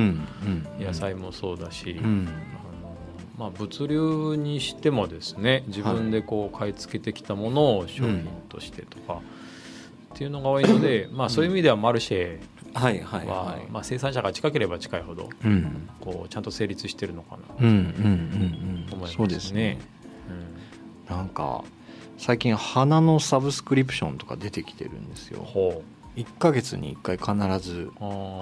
[0.78, 2.00] 野菜もそうだし、
[3.36, 9.20] まあ、物流にしてもですね自分でこう買い付けてきたものを商品としてとか、
[10.14, 12.38] っていうのが多いので、まあ、そういう意味ではマルシェ
[12.74, 13.66] はいはいは、はい。
[13.70, 17.42] まあ、生産者が近ければ近いほどうんこうちゃんと成立してるのかな。
[17.54, 17.72] と思い
[18.98, 19.16] ますね。
[19.16, 19.78] そうですね。
[21.08, 21.64] うんなんか
[22.18, 25.40] 最近花のサブスクリプションとか出てきてるんですよ。
[25.40, 25.82] ほ
[26.16, 27.90] 1ヶ月に1回必ず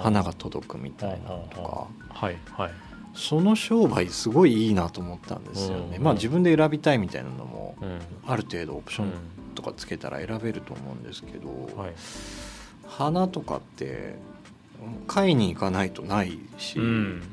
[0.01, 1.87] 花が届くみたいなのとか。
[2.09, 2.71] はいはい
[3.13, 9.11] その商売すごいいいなと思ったんですよね、うんまあ自分で選びたいみたいなのもうんある程度オプションう
[9.53, 11.93] とかつけたら選べると思うんですけど、んはい
[12.97, 14.15] 花とかって
[15.07, 16.85] 買いに行かないとないし、うん。
[16.85, 17.23] うん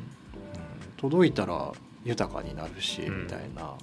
[0.96, 1.72] 届いたら
[2.04, 3.22] 豊かになるし、うん。
[3.22, 3.74] みたいな、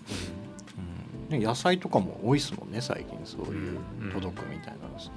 [1.29, 1.39] うん。
[1.39, 4.11] ね野菜とかも多いですもんね最近そういううん。
[4.11, 5.13] 届くみたいなんですね、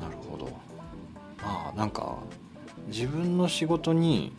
[0.00, 0.46] なるほど。
[1.42, 2.16] まあなんか
[2.86, 4.32] 自分の仕事に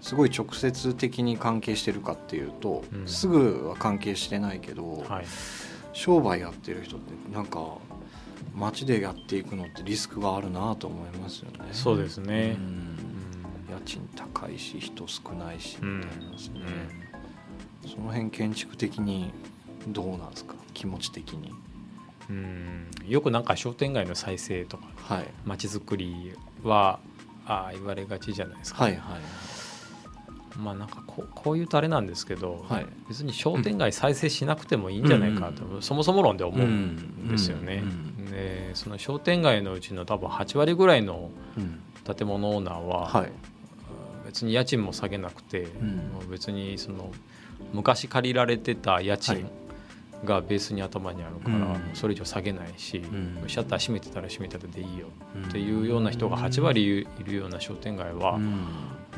[0.00, 3.06] すごい直接的に関係してるかっていうと、うん。
[3.08, 5.24] すぐは関係してないけど、うんはい。
[5.92, 7.78] 商売やってる人ってなんか
[8.56, 11.58] 街でやっていくのってリスクがあるなと思いますよね。
[11.72, 12.56] そうですね。
[12.58, 12.96] うん。
[13.70, 16.30] 家賃高いし人少ないしうんみたいな。
[16.32, 16.60] ですね、
[17.86, 19.30] その辺建築的に
[19.88, 20.54] どうなんですか？
[20.72, 21.52] 気持ち的に。
[22.30, 22.36] うん。
[22.36, 25.26] うんよくなんか商店街の再生とかはい。
[25.44, 26.32] 街づくり
[26.64, 26.98] は
[27.44, 30.58] ああ言われがちじゃないですか、はいはい。
[30.58, 32.86] まあなんかこうこういうとあれなんですけど、はい。
[33.08, 37.82] 別に商店街再生しなくてもいいんじゃないかと、そもそも論で思うんですよね。
[37.84, 41.80] うんでその商店街のうちの多分8割ぐらいのうん。
[42.14, 43.32] 建物オーナーは、はい。
[44.26, 47.10] 別に家賃も下げなくて、う別にその
[47.72, 49.20] 昔借りられてた家はい。
[49.20, 49.50] 賃
[50.24, 51.80] がベースに頭にあるから、うん。
[51.94, 53.44] それ以上下げないし、ん。
[53.48, 58.66] シャッター閉めてたら閉めたでいいようんっていうような人が8割いるような商店街はうん。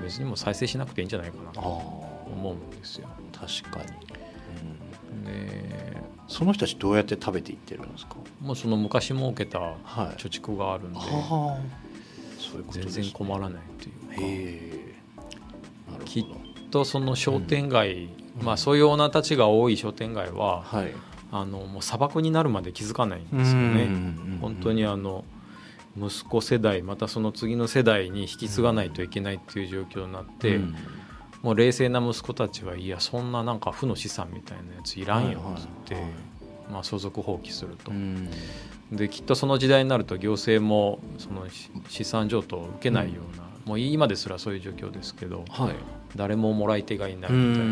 [0.03, 3.09] 別にもう再生しなくていいんじゃないかなあと思うんですよ。
[3.35, 3.87] あ確かに、
[5.13, 5.25] うん。
[5.25, 5.98] で
[6.29, 8.17] その人たちどうやって食べていってるんですか？
[8.41, 9.81] もうその昔儲けたはい。
[10.21, 11.07] 貯蓄があるんで、ああ。
[12.39, 13.65] そういうこと全然困らないっ
[14.15, 14.89] てい
[15.91, 16.05] うか。
[16.05, 16.25] きっ
[16.71, 18.11] とその商店街、
[18.43, 20.95] まあそういうオーナーたちが多い商店街は、はい。
[21.31, 23.89] あのもう砂漠になるまで気づかないんですよね。
[24.41, 25.25] 本当にあの
[25.97, 30.77] 息子世代またその次の世代に引き継がないといけないっていう状況になって、うん
[31.43, 36.03] もう冷静な息子たちはいやそんななんか負の資産みたいなやついらんよっつって、はい。
[36.05, 36.13] はい
[36.71, 37.91] まあ、相続放棄すると。
[37.91, 38.29] う、ん。
[38.93, 45.75] できっとその時代になると行政もそのし資産譲渡を受けないような、もう今ですらそういう状況ですけどはい。
[46.17, 47.67] 誰ももらい手がいなういみたい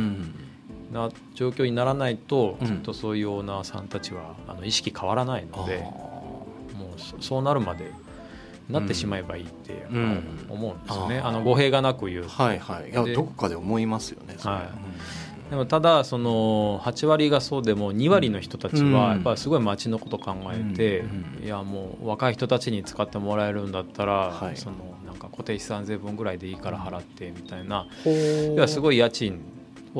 [0.93, 1.11] な。
[1.35, 2.67] 状況にならないと、うん。
[2.67, 7.91] きっとそういうオーナーさんたちはあの意識変わらないのでもうそそうなるまで
[8.69, 9.87] なってしまえばいいって、
[10.49, 11.27] 思うんですよね、あー。
[11.29, 12.23] あの語弊がなく言う。
[12.25, 12.91] と、はいはい。
[12.91, 14.71] いやでどこかで思いますよねは
[15.47, 15.51] い。
[15.51, 18.93] でもただその8割がそうでも2割の人たちうん。
[18.93, 21.05] はやっぱりすごい街のこと考えて、う
[21.43, 24.57] んいやもう若い人たちに使ってもらえるんだったら、はい。
[24.57, 29.41] そのなんか固定資産税分ぐらいでいいから払ってみたいな、ほいやすごい家賃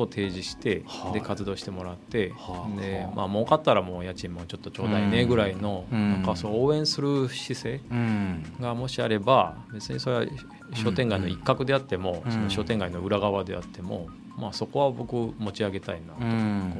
[0.01, 1.13] を提示して、はい。
[1.13, 6.11] で活動してもらって、はあでまあ儲かったらもう家賃もちょっとちょうだいねぐらいの、うん。
[6.13, 8.43] なんかそう応援する姿勢うん。
[8.59, 10.31] がもしあれば別にそれは
[10.73, 12.31] 商店街の一角であっても、うん。
[12.31, 16.73] その商店街の裏側であっても、まあ、そこは僕持ち上げたいなと、うん。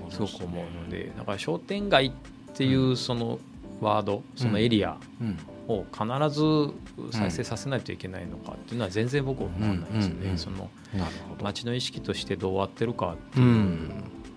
[0.00, 2.12] こうすどごく思うのでだから商店街っ
[2.56, 3.38] ていうその
[3.80, 5.38] ワードそのエリアうん
[5.68, 6.72] を必ず
[7.16, 10.14] 再生させないといけないのかっていうのは全然僕は思わないですね。
[10.14, 10.56] うんうんうんその
[10.94, 11.44] なるほど。
[11.44, 13.90] 街の意識としてどう合ってるかってういうん。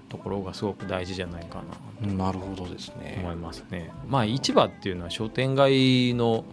[0.10, 1.62] ところがすごく大事じゃないか
[2.02, 3.18] ななるほどですとね。
[3.22, 3.92] 思いますね。
[4.08, 6.46] まあ市場っていうのは商店街の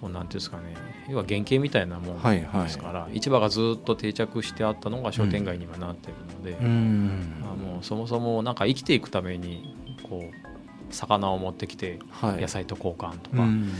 [0.00, 0.74] こうなんていうんですかね。
[1.10, 7.36] 要は原型みたいなもはいんはいですから、市場がずっと定着してあったのが商店街にはなってるので、うん。
[7.42, 9.76] まあもうそもそもなんか生きていくために
[10.08, 10.53] こう
[10.90, 12.40] 魚を持ってきてはい。
[12.40, 13.72] 野菜と交換とか、うん。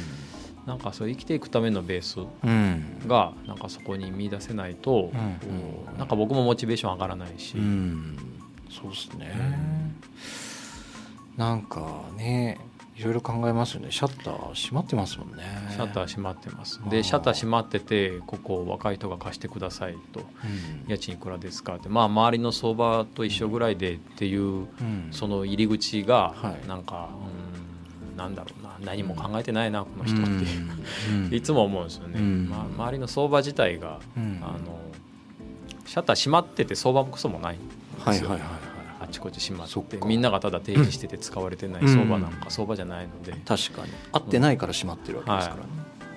[0.66, 3.06] なんかそう生きていくためのベースうん。
[3.06, 5.98] がなんかそこに見出せないと、うん。
[5.98, 8.18] なんか僕もモチベーション上がらないし、うん。
[8.70, 9.34] そうですね。
[11.36, 12.58] なんかね
[12.96, 13.90] いろいろ考えますよね。
[13.90, 15.42] シャッター閉まってますもんね。
[15.70, 16.80] シャッター閉まってます。
[16.88, 20.20] でシャッター閉まっててここ若い人が貸してくださいと。
[20.20, 20.26] うん。
[20.88, 21.88] 家賃いくらですかって。
[21.88, 25.08] まあ周りの相場と一緒ぐらいでっていううん。
[25.10, 26.68] その入り口がはい。
[26.68, 28.76] なんか、うんなんだろうな。
[28.84, 30.30] 何も考えてないなこの人って。
[30.30, 31.34] いう、うん。
[31.34, 32.48] いつも思うんですよね、うん。
[32.48, 34.38] まあ、周りの相場自体が、うん。
[34.40, 34.78] あの
[35.84, 38.63] シャッター閉まってて相場もクソもないんですよ、はいはいはい
[39.14, 43.92] ちこち閉まそってみんながただ提示してて使われてない相場なんか相場じゃないので、確かに。
[44.12, 45.68] 合ってないから閉まってるわけですからね、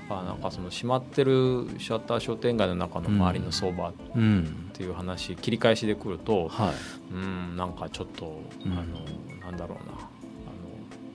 [0.09, 7.13] まあ、なんかその閉まってるシャッター商店街の中の周りの相場っうんていう話切り返しでくるとはい。
[7.13, 8.83] うんなんかちょっと、うんあの
[9.41, 9.93] なんだろうな。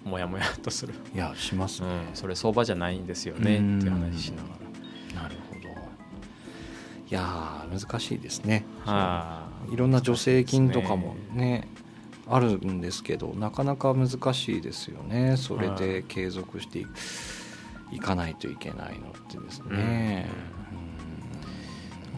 [0.05, 3.78] もやもやっとする、いやしますうね、ん、それ相場じゃないんですよねうん。
[3.78, 5.68] っていう話しながなるほど。
[5.68, 8.64] いやー難しいですね。
[8.85, 11.68] らはいろんな助成金とかもね
[12.35, 15.37] あるんですけどなかなか難しいですよね。
[15.37, 16.87] それで継続してい
[17.93, 20.26] いかないといけないのってですね、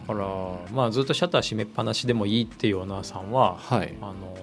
[0.07, 0.27] だから、
[0.73, 3.93] まあ、ずっとシャッター閉めっぱなしでもいいっていうオーナーさんははい。
[4.01, 4.37] あの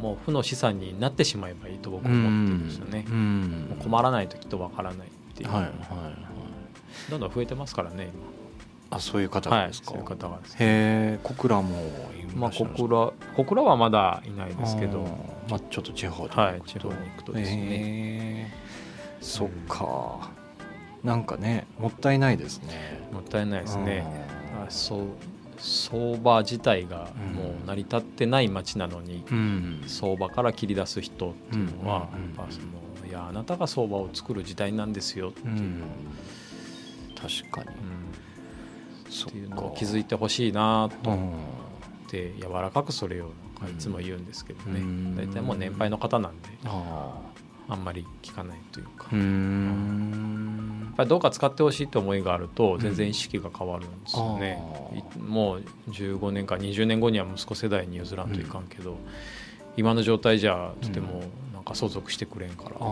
[0.00, 3.06] もう負の資産になってしまえばいいと僕は思ってるんですよね。
[3.82, 7.10] 困らない時とわからないっていう、はいはいはい。
[7.10, 8.10] どんどん増えてますからね
[8.90, 10.56] あそういう方ですか、そういう方がですね。
[10.60, 11.76] へえ小倉も
[12.20, 15.02] いまあ小倉小倉はまだいないですけど。
[15.48, 16.34] まあ、ちょっと地方で。
[16.34, 18.52] はい地方に行くとですね。
[19.20, 20.30] そっか、
[21.02, 23.00] なんかねもったいないですね。
[23.12, 24.04] もったいないですね。
[24.60, 25.06] ああそう
[25.58, 27.34] 相場自体がうん。
[27.34, 29.82] もう成り立ってない街なのにーうん。
[29.88, 32.32] 相場から切り出す人っていうのはやっうんうんうん。
[32.34, 35.82] ぱそのいやあなたが相場を作る時代なんですよっていう,、うん。
[37.14, 37.76] 確かに
[39.08, 41.36] っていうのを気づいてほしいなとうん思
[42.06, 43.26] って柔らかくそれを
[43.70, 44.80] いつも言うんですけどね。
[44.80, 45.16] うん。
[45.16, 47.14] 大体もう年配の方なんであ
[47.68, 47.74] あ。
[47.74, 49.08] んまり聞かないというか。
[49.12, 49.24] ーうやっ
[50.90, 54.62] んぱりどうか使ってほしいと思いがあると全然意識が変わるんですよね。
[54.92, 58.96] うんいもう15年か20年後には息子世代に譲らんといかんけど
[59.76, 62.76] 今の状態じゃとてもなんか相続してくれんから。
[62.78, 62.84] あー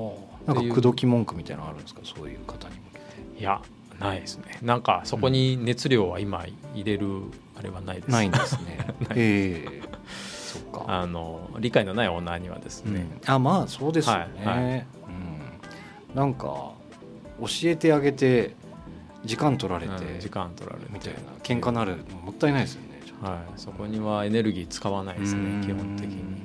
[0.00, 0.14] は
[0.48, 0.52] あ。
[0.54, 2.00] なんか口説き文句みたいなのあるんですか？
[2.02, 3.40] そういう方に向けて。
[3.40, 3.60] いや
[4.02, 4.58] ないですね。
[4.62, 6.44] なんかそこに熱量は今
[6.74, 7.22] 入れる
[7.56, 8.10] あれはないです。
[8.10, 8.86] ないんですね。
[9.14, 9.82] ええ。
[10.08, 10.84] そっか。
[10.88, 13.30] あの理解のないオーナーにはですね、うん。
[13.30, 14.86] あまあそうですよね、はいはい。
[16.10, 18.54] うん、なんか教えてあげて
[19.24, 20.90] 時間取られて、うん時間取られて。
[20.92, 21.20] みたいな。
[21.42, 25.60] 喧嘩なるのもったいないですよねはい、そこにはエネルギー使わないですうん。
[25.60, 26.42] ね基本的に。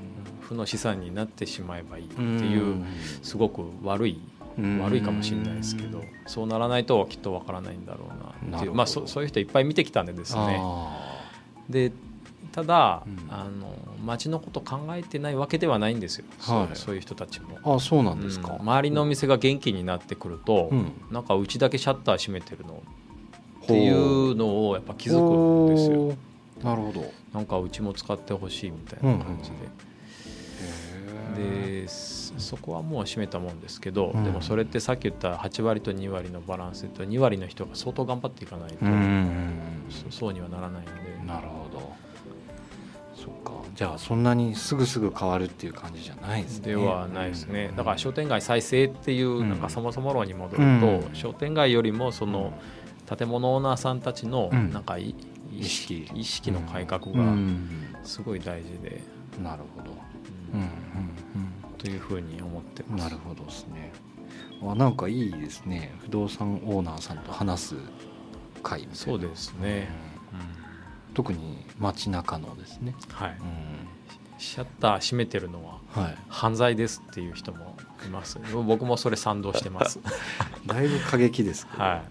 [0.48, 2.84] 負の資産になってしまえばいいっていう
[3.22, 8.74] すごく悪いうん悪いかもしれないですけどそうならないときっとわからないんだろうなっていう。
[8.74, 10.60] まあそそういう人いっぱい見てきたんでですね。
[10.60, 11.18] あ
[11.70, 11.92] で
[12.52, 13.32] ただ、うん。
[13.32, 16.76] あの町のこと考えてないわけではないんですよ、はい。
[16.76, 17.58] そういう人たちも。
[17.58, 18.62] ーあそうなんですか、うん。
[18.62, 20.92] 周りのお店が元気になってくると、うん。
[21.12, 22.82] なんかうちだけシャッター閉めてるの
[23.64, 26.16] っていうのをやっぱ気づくんですよ。
[26.64, 27.02] なるほど。
[27.02, 29.56] へなんかうちも使ってほしいみたいな感じで、
[31.38, 31.88] えで
[32.38, 34.24] そそこはもう閉めたもんですけど、うん。
[34.24, 39.60] でもそれってさっき言った8割と2割のバランスと2割の人が相当頑張っていかないと、うん
[39.90, 41.26] そそうにはならないので。
[41.26, 41.94] なるほど。
[43.16, 43.52] そっか。
[43.76, 46.68] じゃあそんなにすぐすぐ変わるっていう感じじゃないですね。
[46.68, 47.76] ではないですね、うん。
[47.76, 49.50] だから商店街再生っていううん。
[49.50, 51.16] なんかそもそも論に戻ると、うん。
[51.16, 52.54] 商店街よりもその
[53.18, 54.72] 建物オーナーさんたちのうん。
[54.72, 55.16] なんかい
[55.52, 56.52] 意識意識。
[56.52, 57.58] の改革うがん。
[58.04, 59.02] すごい大事で、
[59.42, 59.92] なるほど。
[60.54, 60.68] うんうん
[61.78, 63.04] というふうに思ってます。
[63.04, 63.92] なるほどですね。
[64.64, 65.94] あなんかいいですね。
[66.02, 67.76] 不動産オーナーさんと話す
[68.64, 68.96] 会みたいな。
[68.96, 69.90] そうですね、
[70.34, 70.40] うん。
[70.40, 70.68] うん
[71.18, 73.34] 特に街中のですね、はい、う
[74.38, 77.76] シャッター閉めてるのはんはい、犯罪ですっていう人も
[78.06, 78.38] います。
[78.54, 80.00] 僕もそれ賛同してます。
[80.68, 82.02] だいぶ過激ですけど、はい。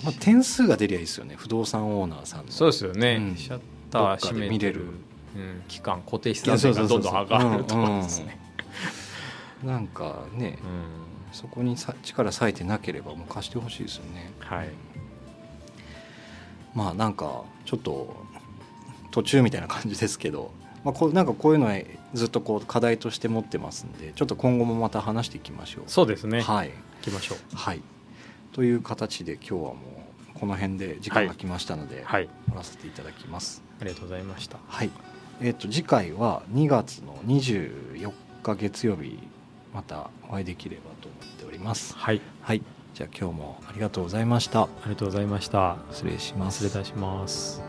[0.00, 0.04] うん。
[0.04, 1.36] まあ、点数が出りゃいいですよね。
[1.38, 2.50] 不動産オーナーさんの。
[2.50, 3.36] そうですよね、うん。
[3.36, 3.60] シャッ
[3.92, 4.86] ター閉めてる
[5.36, 8.40] うん、期間固定資産税がどんどん上がるところですね、
[9.62, 10.58] なんかね、
[11.32, 14.30] そこにさ力割いてなければもう貸してほしいですよね。
[14.40, 14.68] はい。
[16.74, 18.14] まあなんかちょっと
[19.10, 20.52] 途中みたいな感じですけど、
[20.84, 21.74] まあ、こうなんかこういうのは
[22.14, 25.84] ずっとこう課題として持ってますんでちょっと今後もまた話していきましょう。
[25.86, 27.56] そうですね、はい、行きましょう。
[27.56, 27.82] はい、
[28.52, 29.74] という形で今日はも
[30.36, 32.28] うこの辺で時間が来ましたので、はい。
[32.46, 33.62] 終わらせていただきます。
[33.80, 34.58] ありがとうございました。
[34.68, 34.90] はい。
[35.40, 39.18] えっ、と次回は2月の24日月曜日
[39.74, 41.94] またお会いできればと思っております。
[41.96, 42.20] はい。
[42.42, 42.62] はい。
[42.94, 44.62] じゃあ今日もありがとうございました。
[44.62, 45.76] ありがとうございました。
[45.92, 46.64] 失礼します。
[46.64, 47.67] 失礼いたします